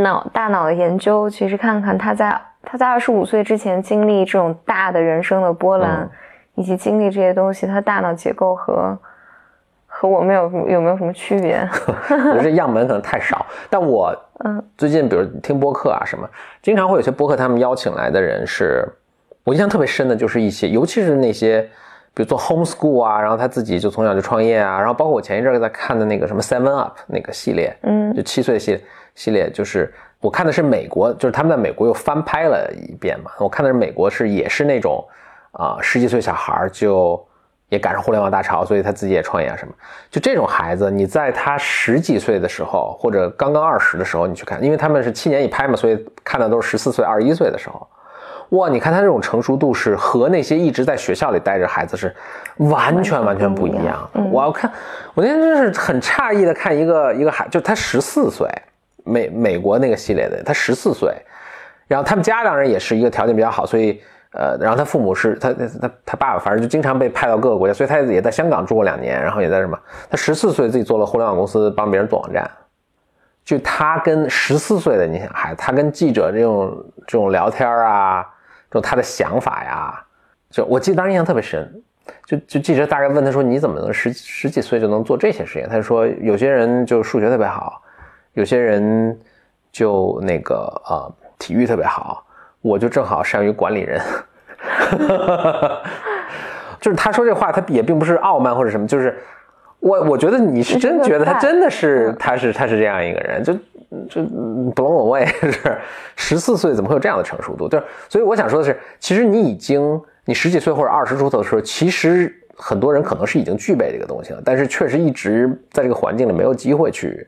[0.03, 6.09] 脑大脑的研究，其实看看他在他在二十五岁之前经历这种大的人生的波澜，嗯
[6.55, 8.97] 以及经历这些东西，他大脑结构和
[9.87, 11.57] 和我们有有没有什么区别？
[12.09, 13.45] 我觉得这样本可能太少。
[13.69, 16.29] 但我嗯最近比如听播客啊什么，
[16.61, 18.85] 经常会有些播客他们邀请来的人是，
[19.43, 21.61] 我印象特别深的就是一些，尤其是那些
[22.13, 28.81] 比如做 homeschool 啊，然后他自己就从小就创业啊，然后包括我前一阵儿在看的那个什么 Seven Up 那个系列，嗯就七岁系列
[29.15, 33.31] 系列，就是我看的是美国，就是他们在美国又翻拍了一遍嘛。
[33.39, 35.03] 我看的是美国是也是那种
[35.51, 37.19] 啊、十几岁小孩儿就
[37.69, 39.73] 也赶上互联网大潮，所以他自己也创业啊什么。
[40.11, 47.87] 就这种孩子，你在他十几岁的时候，或者刚刚二十的时候，你去看，因为他们是七年一拍嘛，所以看的都是十四岁、二十一岁的时候。
[48.49, 52.15] 哇，你看他这种成熟度是和那些一直在学校里待着孩子是
[52.57, 54.09] 完全完全不一样。
[54.31, 54.71] 我要看，
[55.13, 58.47] 我那天真是很诧异的看一个一个孩，就他十四岁，
[59.03, 61.15] 美美国那个系列的，他十四岁，
[61.87, 69.77] 然后他们家当然也是一个条件比较好，所以呃，然后他父母是他他他他爸爸，反正就经常被派到各个国家，所以他也在香港住过两年，然后也在什么，
[70.09, 72.49] 他十四岁自己做了互联网公司，帮别人做网站。
[73.45, 78.23] 就他跟十四岁的你想孩子，他跟记者这种这种聊天啊，
[78.69, 80.01] 这种他的想法呀，
[80.49, 81.81] 就我记得当时印象特别深。
[82.25, 87.79] 就就记者大概问他说：“你怎么能十十几岁就能做这些事情？”他就说：“有些人就数学特别好，
[88.33, 89.15] 有些人
[89.71, 90.55] 就那个
[90.87, 92.25] 呃体育特别好，
[92.61, 94.01] 我就正好善于管理人。
[96.81, 99.15] ”就是他说这话，他也并不是傲慢或者什么，就是
[99.79, 103.55] 我我觉得你是真觉得他真的是 他是他是这样一个人，就
[104.09, 105.77] 就 blow away 是
[106.15, 107.67] 十四岁怎么会有这样的成熟度？
[107.67, 117.27] 就是所以我想说的是，其实你已经你十几岁或者二十出头的时候，其实很多人可能是已经具备这个东西了，但是确实一直在这个环境里没有机会去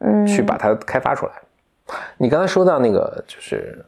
[0.00, 1.32] 嗯，去把它开发出来。
[2.18, 3.82] 你刚才说到那个就是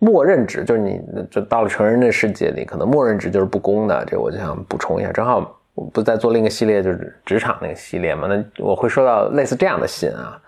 [0.00, 4.04] 默认值，就是你就到了成人的世界里，可能默认值就是不公的。
[4.04, 10.38] 这我就想补充一下，正好我不是在做另一个系列，就是职场那个系列嘛，那我会说到类似这样的信啊，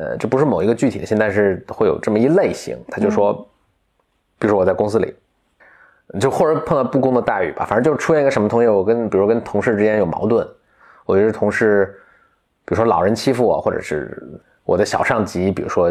[0.00, 3.34] 呃，这不是某一个具体的信，但是会有这么一类型，他就说，
[4.38, 5.14] 比如说我在公司里。
[6.18, 10.44] 就或者碰到不公的待遇吧，反正就是出现一个什么东西，我跟比如跟同事之间有矛盾，
[11.06, 11.86] 我觉得同事，
[12.64, 14.20] 比如说老人欺负我，或者是
[14.64, 15.88] 我的小上级，比如说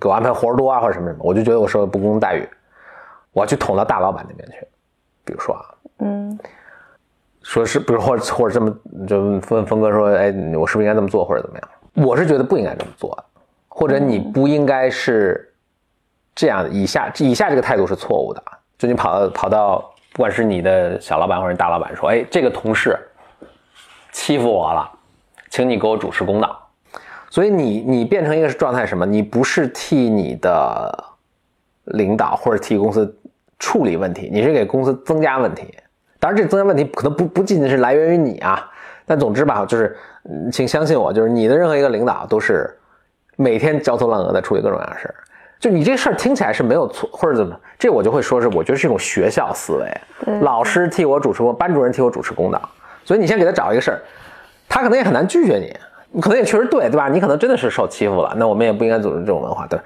[0.00, 2.48] 给我安排活儿多啊，或者什么什么，我就觉得我受了不公待遇，
[3.30, 4.66] 我要去捅到大老板那边去，
[5.24, 5.62] 比如说啊，
[5.98, 6.36] 嗯
[7.42, 11.68] 说是，比如或者或者这么就问峰哥说，哎，我是不是应该这么做，或者怎么样？
[12.04, 13.24] 我是觉得不应该这么做的，
[13.74, 15.54] 或者你不应该是
[16.34, 19.78] 这样的，以下以下这个态度是错误的啊，就你跑到跑到，
[20.12, 22.98] 不管是你的小老板或者大老板说，哎，这个同事
[24.12, 24.90] 欺负我了，
[25.48, 26.58] 请你给我主持公道。
[27.30, 29.06] 所以你你变成一个状态什么？
[29.06, 31.04] 你不是替你的
[31.84, 33.18] 领导或者替公司
[33.58, 35.74] 处理问题，你是给公司增加问题。
[36.20, 38.70] 当然，这增加问题可能不不仅仅是来源于你啊，
[39.06, 42.78] 但总之吧，就是，嗯请相信我，就是你的任何一个领导都是
[43.42, 45.14] 每天焦头烂额的处理各种各样的事儿。
[45.58, 50.00] 就你这事儿听起来是没有错，或者怎么，这我就会说是，我觉得是一种学校思维。
[50.24, 52.60] 对老师替我主持公，班主任替我主持公道，
[53.04, 54.02] 所以你先给他找一个事儿，
[54.68, 55.72] 他可能也很难拒绝你，
[56.10, 57.08] 你可能也确实对，对吧？
[57.08, 59.78] 你可能真的是受欺负了，那我们也不应该组织这种文化，对。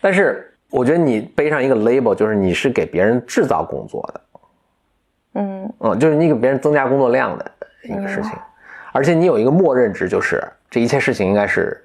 [0.00, 4.20] 但是我觉得你背上一个 label，就是你是给别人制造工作的，
[5.34, 7.50] 嗯嗯，就是你给别人增加工作量的
[7.84, 8.32] 一个事情，
[8.92, 11.84] 而且你有一个默认值，就是这一切事情应该是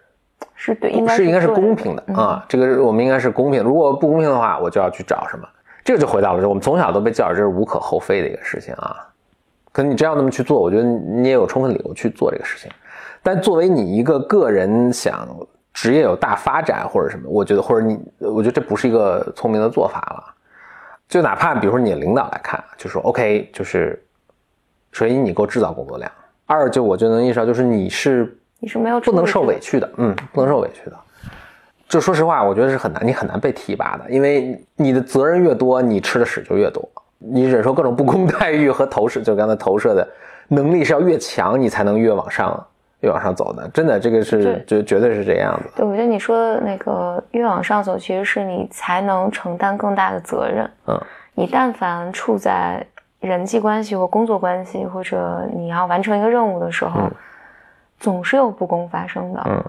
[0.65, 3.61] 是对，应该是应该是公平的啊，这个我们应该是公平。
[3.61, 5.45] 如果不公平的话，我就要去找什么。
[5.83, 8.95] 这个就回到了，就我们从小都被教育这是无可厚非的一个事情啊。
[9.73, 12.71] 可你真要那么去做，我觉得你也有充分理由去做这个事情。
[13.21, 15.27] 但作为你一个个人想
[15.73, 20.33] 职业有大发展或者什么，我觉得或者你，我觉得这不是一个聪明的做法了。
[21.09, 24.01] 就哪怕比如说你的领导来看，就说 OK，就是
[24.93, 26.09] 首先你给我制造工作量，
[26.45, 30.95] 二就我就能意识到，就是你是你是没有不能受委屈的，嗯，不能受委屈的。
[31.85, 36.81] 就说实话，我觉得是很难，你很难被提拔的，因为你的责任越多，你吃的屎就越多。
[37.17, 40.07] 你忍受各种不公待遇和投射，就刚才投射的
[40.47, 42.65] 能力是要越强，你才能越往上
[43.01, 43.67] 越往上走的。
[43.73, 45.69] 真的，这个是对绝绝对是这样的。
[45.75, 50.71] 对，我觉得你说的那个越往上走，其实是你才能承担更大的责任。
[50.87, 50.97] 嗯，
[51.33, 52.81] 你但凡处在
[53.19, 57.01] 人际关系或工作关系，或者你要完成一个任务的时候，
[58.03, 59.41] 总是有不公发生的。
[59.47, 59.63] 嗯。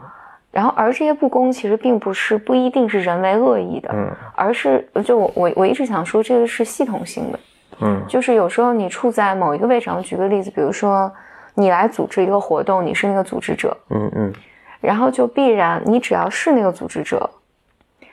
[0.51, 4.11] 然后，而这些不公其实并不是不一定是人为恶意的，嗯。
[4.35, 7.39] 而是就我我我一直想说，这个是系统性的。
[7.81, 8.03] 嗯。
[8.09, 11.11] 就是有时候你处在某一个位置上，举个例子，比如说
[11.55, 14.33] 你来组织一个活动，你是那个组织者，嗯嗯。
[14.81, 17.31] 然后就必然你只要是那个组织者，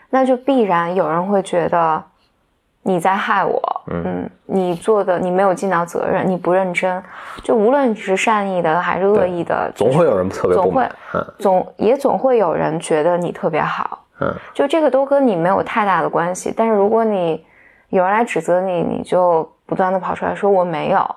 [0.10, 2.04] 那就必然有人会觉得
[2.84, 7.02] 你在害我，嗯你做的你没有尽到责任，你不认真，
[7.44, 10.90] 就无论你是善意的还是恶意的，总会有人特别不总会。
[11.14, 16.54] 嗯总也总会有人觉得你特别好，嗯就这个都跟你没有太大的关系。
[16.56, 17.46] 但是如果你
[17.90, 21.16] 有人来指责你，你就不断的跑出来说我没有，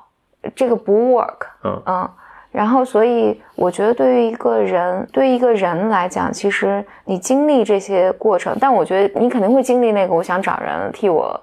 [0.55, 1.47] 这个不 work。
[1.63, 2.09] 嗯
[2.53, 11.41] 然后所以我觉得对于一个人，对于一个人来讲，其实你经历这些过程，但我觉得你肯定会经历那个，我想找人替我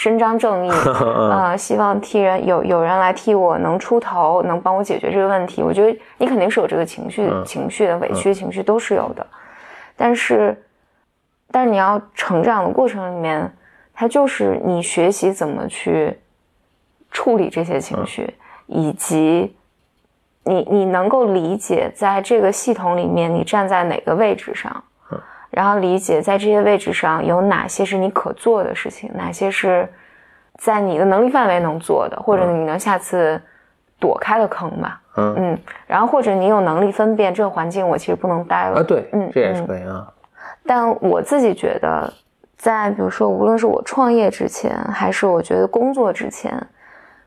[0.00, 0.70] 伸张正义，
[1.28, 5.60] 呃，希望替人有有人来替我能出头，能帮我解决这个问题。
[5.60, 7.44] 我觉得你肯定是有这个情绪、嗯。
[7.44, 9.26] 情绪的委屈情绪都是有的，
[9.96, 10.56] 但是，
[11.50, 13.52] 但是你要成长的过程里面，
[13.92, 16.16] 它就是你学习怎么去
[17.10, 18.32] 处理这些情绪，
[18.66, 19.52] 以及
[20.44, 24.84] 你你能够理解在这个系统里面你站在哪个位置上，
[25.50, 29.88] 然后理解在这些位置上有哪些是你可做的事情，哪些是
[30.58, 33.40] 在你的能力范围能做的，或者你能下次
[33.98, 35.00] 躲开的坑吧。
[35.16, 38.80] 嗯嗯，然后或者你有能力分辨这个环境我其实不能待了。
[38.80, 40.06] 啊，对嗯，这也是可以啊。
[40.64, 42.12] 但我自己觉得，
[42.56, 46.54] 在比如说，无论是我创业之前，还是我觉得工作之前，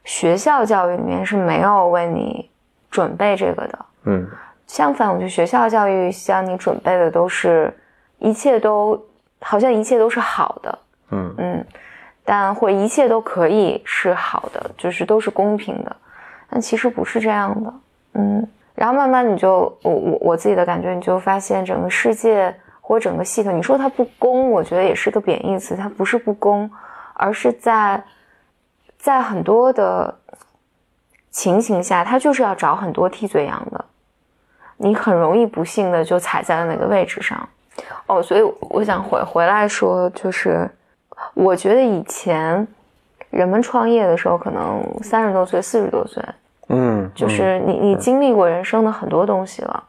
[0.04, 2.50] 学校教育里面是没有为你
[2.90, 3.80] 准备这个的。
[4.04, 4.28] 嗯
[4.68, 7.74] 相反，我觉得学校教育向你准备的都是
[8.22, 9.04] 一切都
[9.42, 10.80] 好像一切都是好的，
[11.10, 11.66] 嗯嗯，
[12.24, 15.96] 但或一切都可以是好的，就是都是公平的，
[16.50, 17.74] 但其实不是这样的，
[18.14, 18.48] 嗯。
[18.74, 26.72] 然后慢慢你就我我我自己的感觉，你就发现整个世界或整个系统，你说它不公，我觉得也是个贬义词，它不是不公，
[27.14, 28.02] 而是在
[28.98, 30.18] 在很多的
[31.30, 33.86] 情形下，它就是要找很多替罪羊的，
[34.78, 37.48] 你很容易不幸的就踩在了那个位置上。
[38.08, 40.70] 哦，所以我想回回来说，就是
[41.34, 42.68] 我觉得以前
[43.30, 46.24] 人们创业的时候，可能三十多岁、四十多岁，
[46.70, 49.84] 嗯，就是你你经历过人生的很多东西了，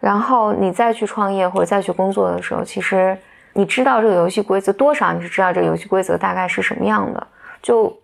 [0.00, 3.16] 然后你再去创业或者再去工作的时候，其实
[3.54, 7.26] 你知道这个游戏规则多少，你是知道这个游戏规则大概是什么样的，
[7.62, 7.96] 就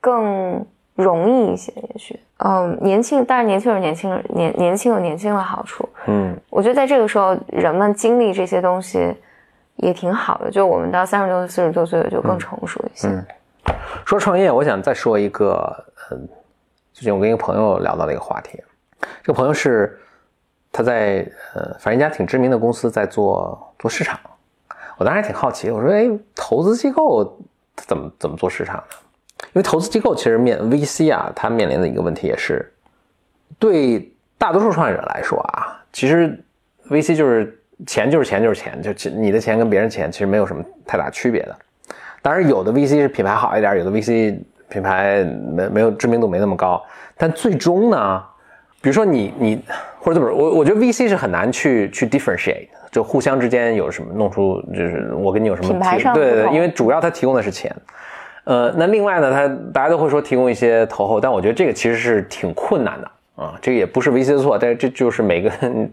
[0.00, 6.36] 更容易一些，也许，嗯，年轻，但是年轻有年轻人年年轻有年轻的好处，嗯。
[6.50, 9.12] 我觉得在这个时候，人们经历这些东西
[9.76, 13.08] 也挺好的，就我们到三十多岁、四十多岁就更成熟一些。
[13.08, 13.26] 嗯。
[14.04, 16.28] 说创业，我想再说一个，嗯，
[16.92, 18.62] 最近我跟一个朋友聊到的一个话题，
[19.22, 19.98] 这个朋友是
[20.70, 24.18] 他在呃，反正一家挺知名的公司在做做市场，
[24.96, 27.36] 我当时还挺好奇，我说，哎，投资机构
[27.74, 28.82] 怎么怎么做市场呢？
[29.44, 32.70] 因为投资机构其实面 VC 啊，它面临的一个问题也是，
[33.58, 36.38] 对大多数创业者来说啊，其实
[36.90, 41.56] VC 就是钱就是钱就是钱，就其你的钱跟别人钱其实没有什么太大区别的。
[42.20, 46.84] 当然，有的 VC 是品牌好一点，有的 VC 品牌没没有知名度没那么高，
[47.16, 48.22] 但最终呢，
[48.82, 49.62] 比如说你你
[49.98, 57.74] 或者怎么说，我我觉得 VC 是很难去去 differentiate，就互相之间有什么弄出就是我跟你有什么品牌提对对，因为主要它提供的是钱。
[58.48, 65.92] 呃，那另外呢，他大家都会说提供一些投后，但我觉得这个其实是挺困难的啊，这个也不是 VC 的错，但是这就是每个人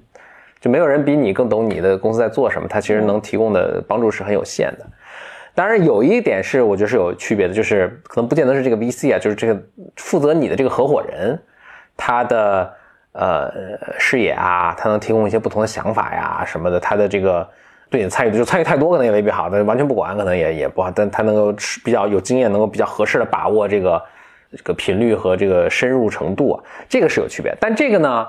[0.61, 4.86] 就没有人比你更懂你的公司在做什么，它其实能提供的帮助是很有限的。
[5.53, 9.61] 当然，有一点是我觉得是有区别的，就是可能不见得是这个 VC 啊，就是这个
[9.97, 11.38] 负责你的这个合伙人，
[11.97, 12.73] 他的
[13.11, 13.51] 呃
[13.99, 17.45] 视野啊，他能提供一些不同的想法呀什么的，他的这个
[17.95, 24.03] 对你的参与的，就参与太多可能也未必好，但完全不管可能也也不好，但他能够比较有经验，能够比较合适的把握这个
[24.51, 27.55] 这个频率和这个深入程度啊，这个是有区别。
[27.57, 28.27] 但这个呢，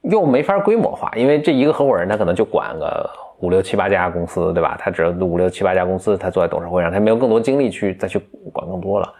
[0.00, 3.10] 又没法规模化，因为这一个合伙人他可能就管个
[3.40, 4.78] 五六七八家公司，对吧？
[4.80, 8.18] 他只有五六七八家公司，他坐在董事会上，他没有更多精力去再去
[8.50, 9.12] 管更多了。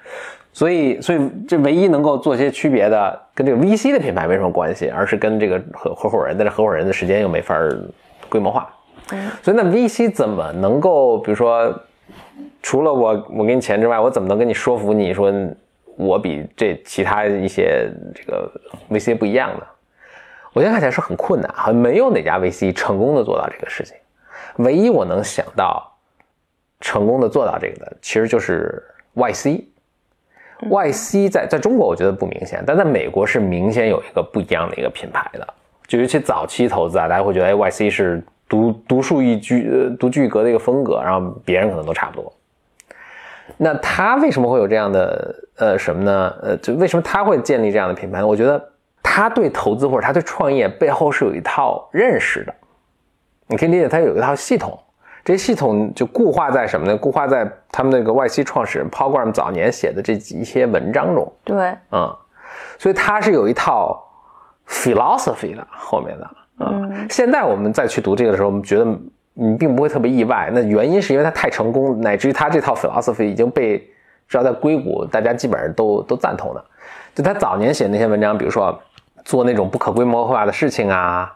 [0.55, 7.55] 所以，所以这唯一能够做些区别的，跟这个 VC 的品牌没什么关系，而是跟这个合合伙人的这合伙人的时间又没法
[8.31, 8.71] 规模化。
[9.43, 11.75] 所以那 VC 怎么能够，比如说
[12.63, 15.33] 除了我我给你钱之外，我怎么能跟你说服你说
[15.97, 18.51] 我比这其他一些这个
[18.91, 19.67] VC 不一样呢？
[20.55, 23.97] 我现在看起来是很困难，好像没有哪家 VC 成功的做到这个事情。
[24.57, 25.91] 唯一我能想到
[26.81, 28.83] 成功的做到这个的，其实就是
[29.15, 29.65] YC。
[30.69, 35.55] YC 在在中国我觉得不明显，但在美国是明显有一个不一样的一个品牌的。
[35.89, 38.23] 就尤其早期投资啊，大家会觉得哎，YC 是
[38.53, 42.31] 独独树一帜、呃独具一格的一个风格，然后别人可能都差不多。
[43.57, 46.35] 那他为什么会有这样的呃什么呢？
[46.43, 48.27] 呃，就为什么他会建立这样的品牌呢？
[48.27, 48.63] 我觉得
[49.03, 52.55] 他对投资或者他对创业背后是有一套认识的，
[53.47, 54.79] 你可以理解他有一套系统。
[55.25, 56.95] 这系统就固化在什么呢？
[56.95, 61.33] 固化在他们那个 YC 创始人 Paul Graham 早年写的这几些文章中。
[61.43, 62.15] 对，嗯，
[62.79, 63.99] 所以他是有一套
[64.69, 66.31] philosophy 的后面的。
[66.59, 68.87] 嗯，现在我们再去读这个的时候，我们觉得
[69.35, 70.51] 你并不会特别意外。
[70.53, 76.65] 那原因是因为他太成功，乃至于他这套 philosophy 已经被至少在硅谷大家基本上都都赞同的。
[77.15, 78.79] 就他早年写那些文章，比如说
[79.25, 81.33] 做那种不可规模化的事情啊，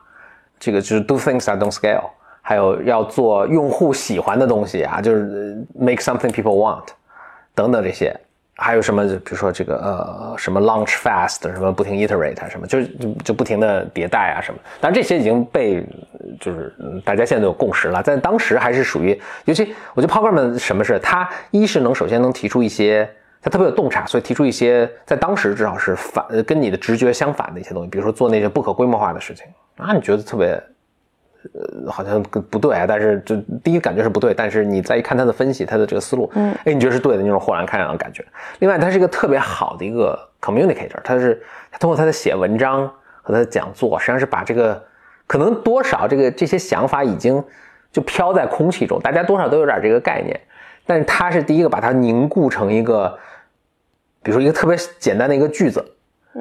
[0.58, 2.04] 这个就是 do things that don't scale。
[2.48, 6.84] 还有要做用户喜欢的东西啊，就是 make something people want，
[7.56, 8.16] 等等这些，
[8.58, 14.58] 还有什么，比如说这个呃什么 launch fast，什么不停 iterate，什么就就就不停的迭代啊什么。
[14.80, 15.84] 当然这些已经被
[16.40, 23.08] 就是大家现在都有共识了，在当时还是属于，尤其我觉得 Poggerman 什么是他一是能首先能提出一些
[23.42, 29.46] 他特别有洞察，所以提出一些在当时至少是反跟你的直觉相反的一些东西，比如说做那些不可规模化的事情
[29.76, 30.58] 啊，你觉得特别。
[31.54, 38.24] 呃，好像不对啊，但是就第一感觉是不对，但是你再一看他的分析，他的这个思路，嗯，哎，你觉得是对的那种豁然开朗的感觉。
[38.58, 42.86] 另外，他是一个特别好的一个 communicator，他是他通过他的写文章
[43.22, 44.82] 和他的讲座，实际上是把这个
[45.26, 47.42] 可能多少这个这些想法已经
[47.92, 50.40] 就飘在空气中，大家多少都有点这个概念，
[50.86, 53.18] 但是他是第一个把它凝固成一个，
[54.22, 55.84] 比如说一个特别简单的一个句子，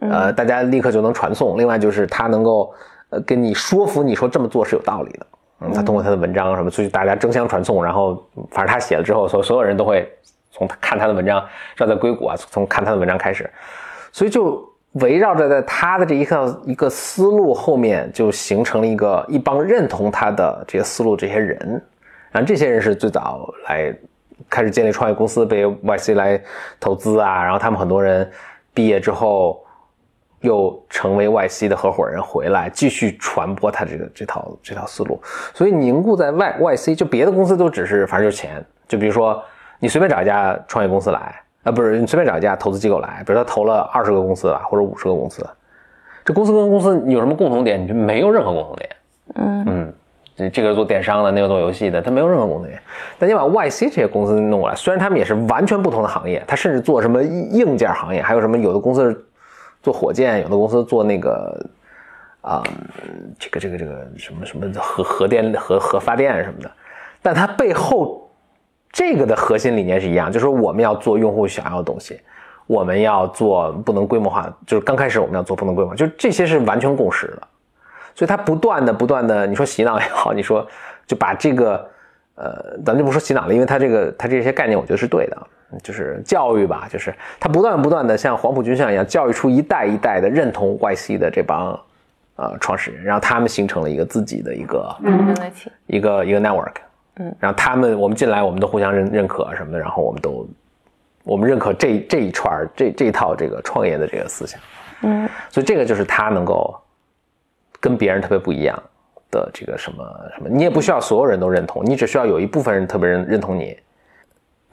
[0.01, 1.57] 呃，大家立刻就能传送。
[1.57, 2.73] 另外就是他能够。
[3.09, 5.27] 呃，跟你说服你说这么做是有道理的，
[5.61, 8.15] 嗯，他通过他的文章什么，所以大家争相传颂，然后
[8.49, 10.11] 反正他写了之后，所所有人都会
[10.51, 11.45] 从看他的文章，
[11.77, 13.47] 要在硅谷啊，从看他的文章开始，
[14.11, 21.57] 所以就围绕着在他的这一套一个思路后面，就形成了一个一帮认同他的这些思路这些人，
[22.31, 23.95] 然后这些人是最早来
[24.49, 26.41] 开始建立创业公司，被 YC 来
[26.79, 28.27] 投资啊，然后他们很多人
[28.73, 29.61] 毕业之后。
[30.45, 35.19] 又成为 YC 的合伙人回来，继续传播他这个这套这套思路，
[35.53, 39.43] 所以凝固在 Y YC，就别的公司都只是反正就是钱，就比如说
[39.79, 45.45] 你随便找一家创业公司来，啊不是你随便找一家投资机构来，比如他投了二十个公司吧，或者五十个公司，
[46.23, 47.83] 这公司跟公司有什么共同点？
[47.83, 48.89] 你就没有任何共同点。
[49.33, 49.93] 嗯嗯，
[50.35, 52.79] 这这个做电商的，那个做游戏的，他没有任何共同点。
[53.17, 59.25] 但你把 YC 这些公司弄过来，虽然他们也是完全不同的行业，他甚至做什么硬件行业，还有什么有的公司是。
[59.85, 61.63] 做火箭，有的公司做那个，
[62.41, 62.63] 啊，
[63.37, 66.71] 这个这个这个什么什么核核电核核发电什么的，
[67.21, 68.27] 但它背后
[68.91, 72.19] 这个的核心理念是一样，就是我们要做用户想要的东西，
[72.65, 77.47] 我们要做不能规模化，就是刚开始我们要做不能规模化，就这些是完全共识的，
[78.15, 80.67] 所以它不断的不断的，你说洗脑也好，你说
[81.05, 81.87] 就把这个，
[82.33, 85.37] 呃，咱就不说洗脑了，因为它这个它这些概念，我觉得是对的。
[85.83, 91.77] 就是教育吧，就是他不断不断的像黄埔军校一样教育出一代一代的认同 YC 的这帮
[92.35, 94.97] 呃创始人，然后他们形成了一个自己的一个
[95.87, 96.75] 一个一个 network，
[97.17, 100.47] 嗯，然后他们我们进来我们都互相认认可什么的，然后我们都
[101.23, 104.59] 我们认可这这一串这这套这个创业的这个思想，
[105.01, 106.73] 嗯，所以这个就是他能够
[107.79, 108.81] 跟别人特别不一样
[109.31, 110.05] 的这个什么
[110.35, 113.75] 什么，你也不需要所有人都认同，你只需要有一部分人特别认认同你。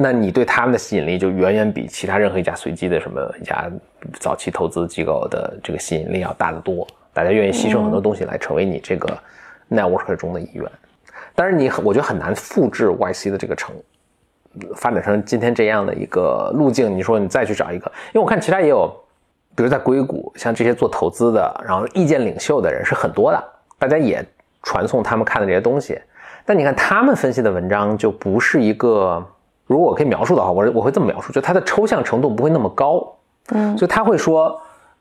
[0.02, 3.70] 那你对他们的吸引力就远远比其他任何一家随机的什么一家
[4.18, 6.84] 早期投资机构的这个吸引力要大得多。
[7.12, 9.16] 大家愿意牺牲很多东西来成为你这个
[9.70, 10.64] network 中的一员。
[11.36, 13.72] 但是你我觉得很难复制 YC 的这个成
[14.74, 16.92] 发展成今天这样的一个路径。
[16.96, 18.92] 你说你再去找一个，因为我看其他也有，
[19.54, 23.44] 比如在硅谷，像这些做投资的，然后意见领袖的人是很多的，
[23.78, 24.24] 大家也
[24.62, 25.96] 传送他们看的这些东西。
[26.44, 29.24] 但你看他们分析的文章就不是一个。
[29.72, 33.02] 如果我可以描述的话，我我会这么描述，就它的抽象程度不会那么高，
[33.48, 34.50] 嗯，所以他会说，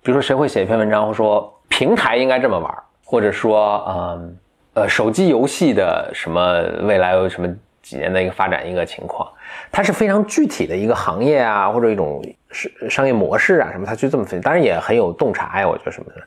[0.01, 4.38] 比如说谁会写一篇文章，或说平台应该这么玩，或者说，嗯，
[4.76, 9.30] 呃，手机游戏的什么未来有什么几年的一个发展一个情况，
[9.69, 16.22] 它是非常具体的一个行业啊，或者一种是商业模式啊什么，他去这么分析，当然也很有洞察呀，我觉得什么的，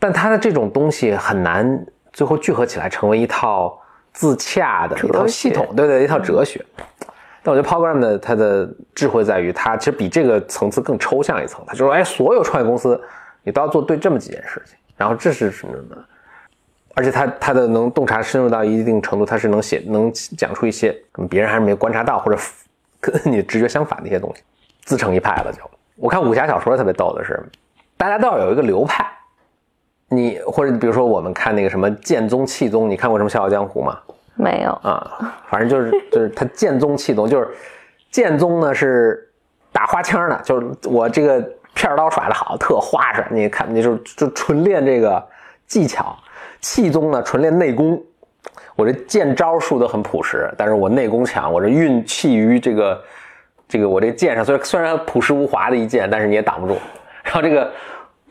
[0.00, 3.78] 但他的这种东西很难最后聚合起来成为一套。
[4.14, 6.62] 自洽的一套系统，对对，一套哲学。
[7.42, 11.64] 但我觉得 Program 的他的智慧在于，他其实比这个层次更抽象一层。
[11.66, 13.00] 他就说，哎，所有创业公司
[13.42, 15.96] 你都要做对这么几件事情，然后这是什么什么，
[16.94, 20.96] 而且他他的能洞察深入到一定程度，他是能写能讲出一些
[21.28, 22.40] 别人还是没观察到或者
[23.00, 24.42] 跟你直觉相反的一些东西，
[24.84, 25.58] 自成一派了就。
[25.96, 27.42] 我看武侠小说特别逗的是，
[27.96, 29.06] 大家都要有一个流派。
[30.08, 33.98] 你或者比如说我们看那个什么剑宗气宗，你看过什么《笑傲江湖》吗？
[34.34, 37.48] 没有，啊，反正就是就是他剑宗气宗，就是
[38.10, 39.30] 剑宗呢是
[39.70, 41.38] 打花枪的，就是我这个
[41.74, 43.24] 片刀耍的好，特花实。
[43.30, 45.22] 你看，你就就纯练这个
[45.66, 46.16] 技巧。
[46.60, 48.02] 气宗呢纯练内功，
[48.74, 53.02] 我这剑招数都很朴实，但是我内功强，我这运气于这个
[53.68, 56.76] 这个我这剑上，虽然虽然朴实无华的一剑，但是你也挡不住。
[57.22, 57.70] 然后这个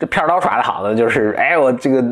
[0.00, 2.04] 这片刀耍的好呢，就是哎我这个。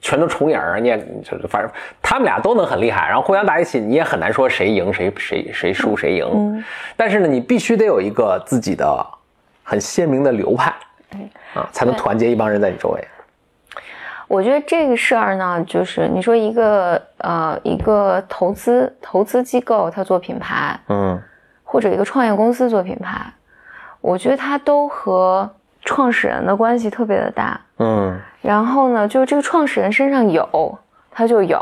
[0.00, 1.70] 全都重影儿，你也就是反正
[2.00, 6.26] 他们俩都能很厉害，然后互相打一起，你也很难说谁赢谁谁谁输谁赢。
[6.32, 6.64] 嗯，
[6.96, 9.06] 但是呢，你必须得有一个自己的
[9.64, 10.72] 很鲜明的流派，
[11.54, 13.04] 啊，才能团结一帮人在你周围。
[14.28, 21.18] 我觉得这个事儿呢，就是你说一个呃一个投资投资机构他做品牌，嗯，
[21.64, 23.32] 或者一个创业公司做品牌，
[24.02, 25.50] 我觉得他都和
[25.88, 28.14] 创始人的关系特别的大，嗯。
[28.42, 30.78] 然后呢，就这个创始人身上有，
[31.10, 31.58] 他就有；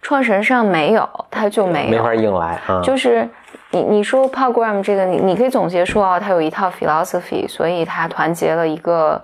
[0.00, 1.90] 创始人身上没有，他就没有。
[1.90, 2.58] 没法硬来。
[2.82, 3.28] 就是
[3.70, 9.22] 你你说 Paul Graham 这个，你你可以总结说啊，他有一套 philosophy，所以他团结了一个，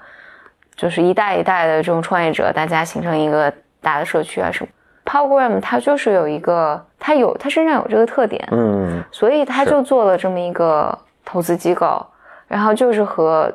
[0.77, 4.69] 就是一代一代的这种创业者，大家形成一个大的社区啊什么。
[5.05, 12.05] Graham 他就是有一个，他有他身上有这个特点，嗯，所以他就做了这么一个投资机构，
[12.47, 13.53] 然后就是和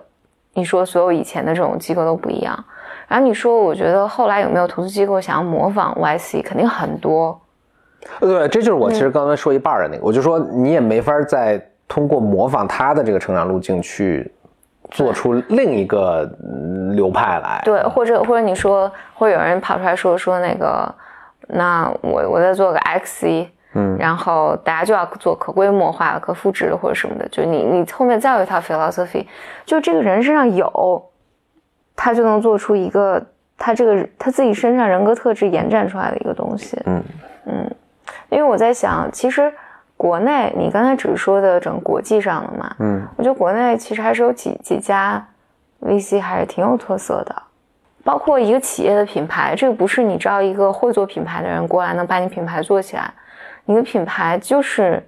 [0.53, 2.65] 你说所有以前的这种机构都不一样。
[3.07, 6.41] 然后你说，我觉得后来有没有投资机构想要模仿 YC？
[6.43, 7.39] 肯定很多。
[8.19, 14.31] 对，这就是我其实刚才说一半的那个，我就说你也没法再通过模仿他的这个成长路径去
[14.89, 16.23] 做出另一个
[16.93, 17.61] 流派来。
[17.65, 20.95] 对，或者或者你说，会有人跑出来说说那个，
[21.49, 29.25] 那我我再做个 XC，嗯，然后大家就要做可规模化、可复制的或者什么的，就你你后面再有一套 philosophy，
[29.65, 31.07] 就这个人身上有。
[31.93, 33.23] 他就能做出一个
[33.57, 36.81] 他这个他自己身上人格特质延展出来的一个东西。
[36.85, 37.03] 嗯。
[37.45, 37.71] 嗯，
[38.29, 39.53] 因为我在想，其实
[39.97, 45.23] 国内你刚才只是说的整国际上的嘛，嗯，我觉得国内其实还是有几几家
[45.81, 47.35] VC 还是挺有特色的，
[48.03, 53.13] 包括一个企业的品牌，这个不是你招一个会做品牌的人过来能把你品牌做起来，
[53.65, 55.01] 你的品牌就是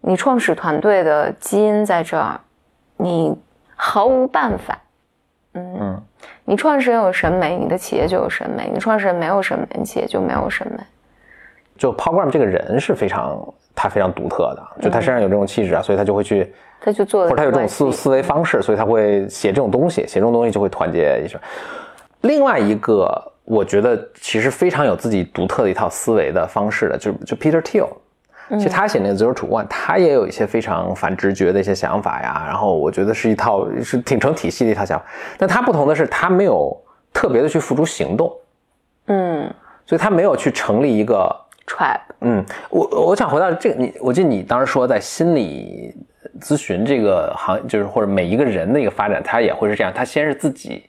[0.00, 2.40] 你创始团队的基因在这儿，
[2.96, 3.36] 你
[3.74, 4.78] 毫无办法。
[5.54, 6.00] 嗯，
[6.44, 10.78] 你创始人有审美，你的企业就有审美；你创始人没有审美，你企业就没有审美。
[11.78, 13.42] 就 Paul Graham 这个人是非常，
[13.74, 21.38] 他非常独特的，就他身上有这种气质啊，所以他就会去，他就做，或者他有这种思思维方式，所以他会写这种东西，写这种东西就会团结一下。
[22.22, 27.88] 另外一个，我觉得其实非常有自己独特的一套思维的方式的，就就 Peter Thiel。
[28.50, 32.44] 其实他写那个 Zero to One，他也有一些非常反直觉的一些想法呀。
[32.46, 35.04] 然后我觉得是一套是挺成体系的一套想法。
[35.36, 36.76] 但他不同的是，他没有
[37.12, 38.32] 特别的去付诸行动。
[39.06, 39.52] 嗯，
[39.84, 41.28] 所以他没有去成立一个
[41.66, 41.98] tribe。
[42.20, 45.92] 嗯，我我想回到这个，你我记得你当时说在心理
[46.40, 49.92] 咨询这个行，就是或者每一个人的一个发展，他也会是这样。
[49.92, 50.88] 他先是自己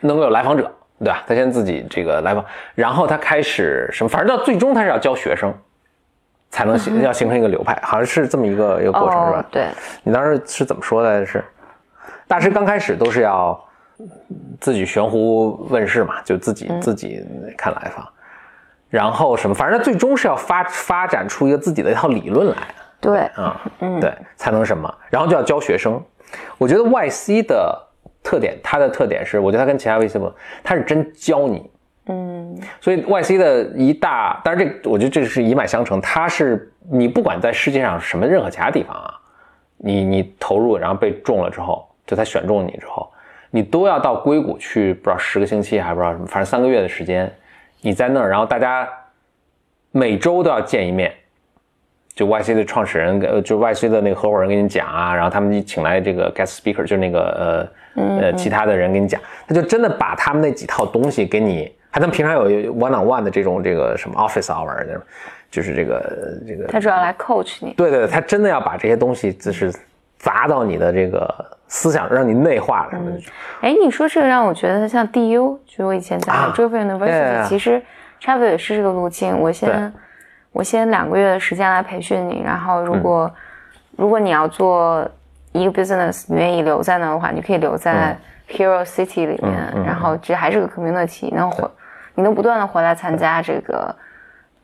[0.00, 0.68] 能够有来访者，
[0.98, 1.22] 对吧？
[1.26, 2.44] 他先自己这个来访，
[2.74, 4.08] 然后他开始什么？
[4.08, 5.52] 反正到最终他是要教学生。
[6.50, 9.44] 才能形要形成一个流派，好像是这么一个一个过程，是吧？
[9.50, 9.68] 对，
[10.02, 11.24] 你当时是怎么说的？
[11.26, 11.44] 是
[12.26, 13.62] 大师刚开始都是要
[14.58, 17.22] 自己悬壶问世嘛，就自己自己
[17.54, 18.08] 看来访，
[18.88, 22.56] 然后什么，反正他最终是要发发展出一个自己的一套理论来。
[22.98, 26.02] 对，啊，嗯，对，才能什么，然后就要教学生。
[26.56, 27.87] 我觉得 YC 的
[28.28, 30.30] 特点，它的特点是，我觉得它跟其他 VC 不，
[30.62, 31.70] 它是真教你。
[32.08, 35.98] 嗯，所以 YC 的一大，当然这我觉得这是一脉相承。
[36.02, 39.14] 它是你不管在世界上什么任何其他地方啊，
[39.78, 43.10] 你你投入然后被中了之后，就他选中你之后，
[43.50, 47.34] 你都要到硅谷去，不知道十个星期还不知道什么，反正三个月的时间，
[47.80, 48.86] 你在那儿，然后大家
[49.90, 51.14] 每周都要见一面，
[52.18, 61.72] 就 YC 的创始人，呃，就 YC 的那个合伙人跟你讲啊，然后他们请来这个 guest speaker，就是那个呃呃其他的人跟你讲，他就真的把他们那几套东西给你。
[61.92, 64.84] 还他们平常有 one on one 的这种这个什么 office hour，
[65.48, 66.66] 就是这个这个。
[66.66, 67.72] 他主要来 coach 你。
[67.74, 69.72] 对对，他真的要把这些东西就是
[70.18, 71.32] 砸到你的这个
[71.68, 73.18] 思想，让你内化什么的。
[73.60, 77.80] 哎，你说这个让我觉得像 DU，就我以前在 Driven University，其实
[78.18, 79.38] 差不多也是这个路径。
[79.38, 79.92] 我先
[80.52, 83.30] 我先两个月的时间来培训你，然后如果
[83.96, 85.08] 如果你要做
[85.52, 88.16] 一个 business，你愿意留在那的话，你可以留在
[88.48, 91.68] Hero City 里面，然后这还是个 community，能回，
[92.14, 93.94] 你能不断的回来参加这个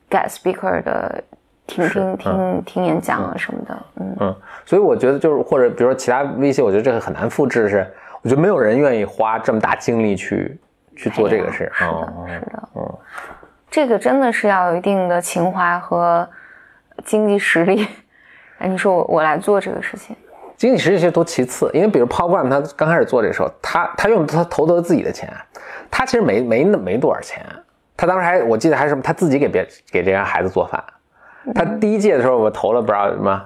[0.09, 1.23] guest speaker 的
[1.67, 7.87] 听听听听演讲啊什么的，嗯，嗯，所以我觉得就是或者比如说其他 VC，我觉得这个很难复制，是
[8.23, 10.59] 我觉得没有人愿意花这么大精力去
[10.97, 11.71] 去做这个事。
[11.75, 12.95] 是的，哦是的，嗯，
[13.75, 16.29] 这个真的是要有一定的情怀和
[17.05, 17.85] 经济实力。
[18.59, 20.15] 哎，你说我我来做这个事情，
[20.57, 25.29] 经济实力其实都其次，因为比如 Paul Graham 他刚开始做这个时候，他他用他投的自己的钱，
[25.91, 27.45] 他其实没没那没多少钱，
[27.97, 30.81] 他当时还我记得还是什么他自己给别给这些孩子做饭，
[31.53, 33.45] 他第一届的时候我投了不知道什么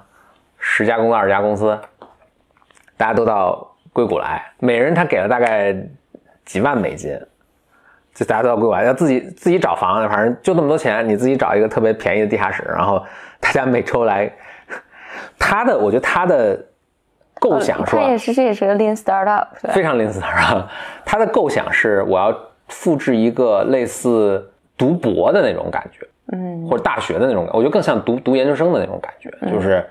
[0.58, 1.80] 十家公司二十家公司，
[2.98, 5.74] 大家都到硅谷来，每人他给了大概
[6.44, 7.18] 几万美金。
[8.18, 13.00] 就大家都到硅谷来，要自己自己找房子，反正就那么多钱，你自己找一个特别便宜的地下室，然后
[13.38, 14.28] 大家每周来。
[15.38, 16.60] 他的，我觉得他的
[17.38, 18.02] 构想是吧？
[18.02, 20.64] 他也是，这也是个 lean startup，非常 lean startup。
[21.04, 29.84] 他的构想是我要复制一个类似读博的那种感觉，嗯，或者大学的那种感觉，我觉得更像读读研究生的那种感觉，就是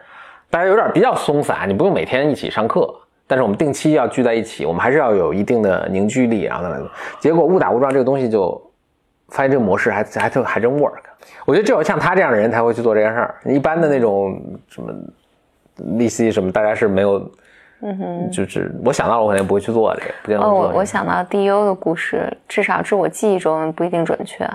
[0.49, 2.93] 大家有点比较松散，你不用每天一起上课，
[3.27, 6.89] 但是我们定期要聚在一起，我们还是要有一定的凝聚力，然后呢。
[7.19, 8.59] 结果误打误撞这个东西就
[9.29, 10.93] 发现这个模式还还真还真 work。
[11.45, 14.93] 我觉得只有像他这样的人才会去做这件事儿，一般的那种什么
[15.97, 17.29] 利息什么，大家是没有。
[17.79, 20.51] 嗯哼，就是我想到了，我肯定不会去做这个，哦。
[20.51, 24.49] 我我想到 DU 的故事，至少是我记忆中不一定准确。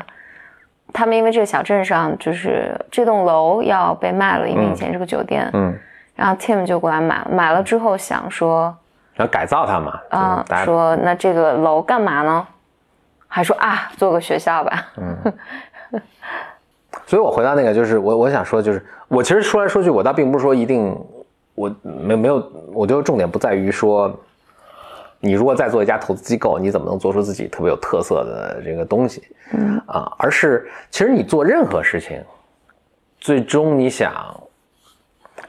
[0.93, 5.73] 他们因为这个小镇上就是这栋楼要被卖了，因为以前是个酒店，嗯，
[6.15, 8.75] 然后 Tim 就过来买，买了之后想说，
[9.15, 12.47] 然后改造它嘛，啊、就是大家说那这个楼干嘛呢？
[13.29, 14.87] 还说啊，做个学校吧。
[14.97, 15.17] 嗯
[17.07, 20.95] 所以我回到那个，就是我我想说，就是我其实说来说去，我倒并不是说一定，
[21.55, 24.15] 我没没有，我觉得重点不在于说，
[25.19, 32.23] 你如果再做一家投资机构，你怎么能做出自己特别有特色的这个东西，嗯啊，而是其实你做任何事情，
[33.19, 34.13] 最终你想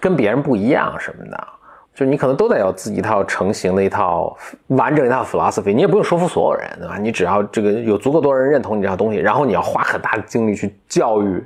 [0.04, 1.48] 跟别人不一样什么的，
[1.96, 4.36] 就你可能都得有自己一套成型的一套
[4.68, 6.98] 完整一套 philosophy，你也不用说服所有人，对吧？
[6.98, 11.42] 你只要这个有足够多人认同你这套东西，然后你要花很大的精力去教育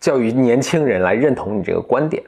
[0.00, 2.20] 教育年轻人来认同你这个观点，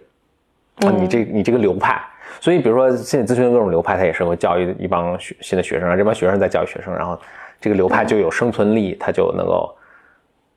[0.87, 2.01] 啊，你这你这个流派。
[2.41, 7.18] 所以，比如说心理咨询的各种流派，它也是会教育一帮学新的学生，然后这帮学生在教育学生，然后
[7.61, 9.74] 这个流派就有生存力，它就能够。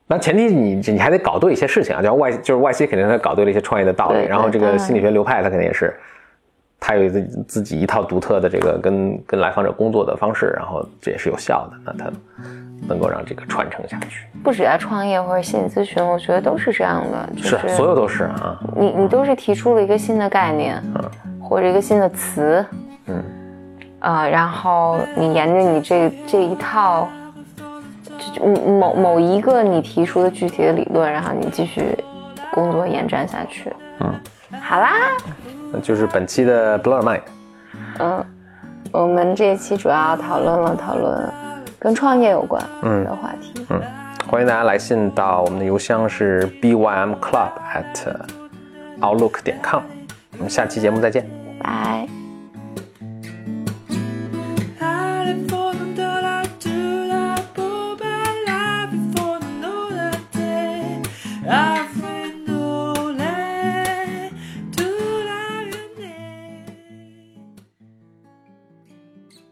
[0.08, 5.94] 那前提你你还得搞对一些事情啊，就像外就是外 C 肯定他搞对了一些创业的道理，然后这个心理学流派他肯定也是，
[6.80, 12.12] 他有自己自己一套独特的这个跟跟来访者工作的方式，然后这也是有效的，那他
[12.88, 14.26] 能够让这个传承下去。
[14.44, 21.04] 不止在创业或者心理咨询，我觉得都是这样的，就是所有都是啊，你你都是提出了一个新的概念，嗯。
[21.40, 22.66] 或者一个新的词，
[23.06, 23.24] 嗯，
[24.00, 27.08] 啊、然后你沿着你这这一套，
[28.42, 31.98] 某某一个你提出的具体的理论，然后你继续
[32.52, 33.72] 工作延展下去。
[34.00, 34.14] 嗯，
[34.62, 34.92] 好啦，
[35.72, 37.22] 那就是本期的 Blow Your Mind。
[38.00, 38.26] 嗯，
[38.92, 41.30] 我们这一期主要讨论了讨论
[41.80, 43.66] 跟创业有关嗯的话题。
[43.70, 43.82] 嗯，
[44.30, 48.16] 欢迎大家来信到我们的邮箱是 bymclub at
[49.02, 49.82] outlook 点 com。
[50.38, 51.28] 我们下期节目再见。
[51.60, 52.27] 拜。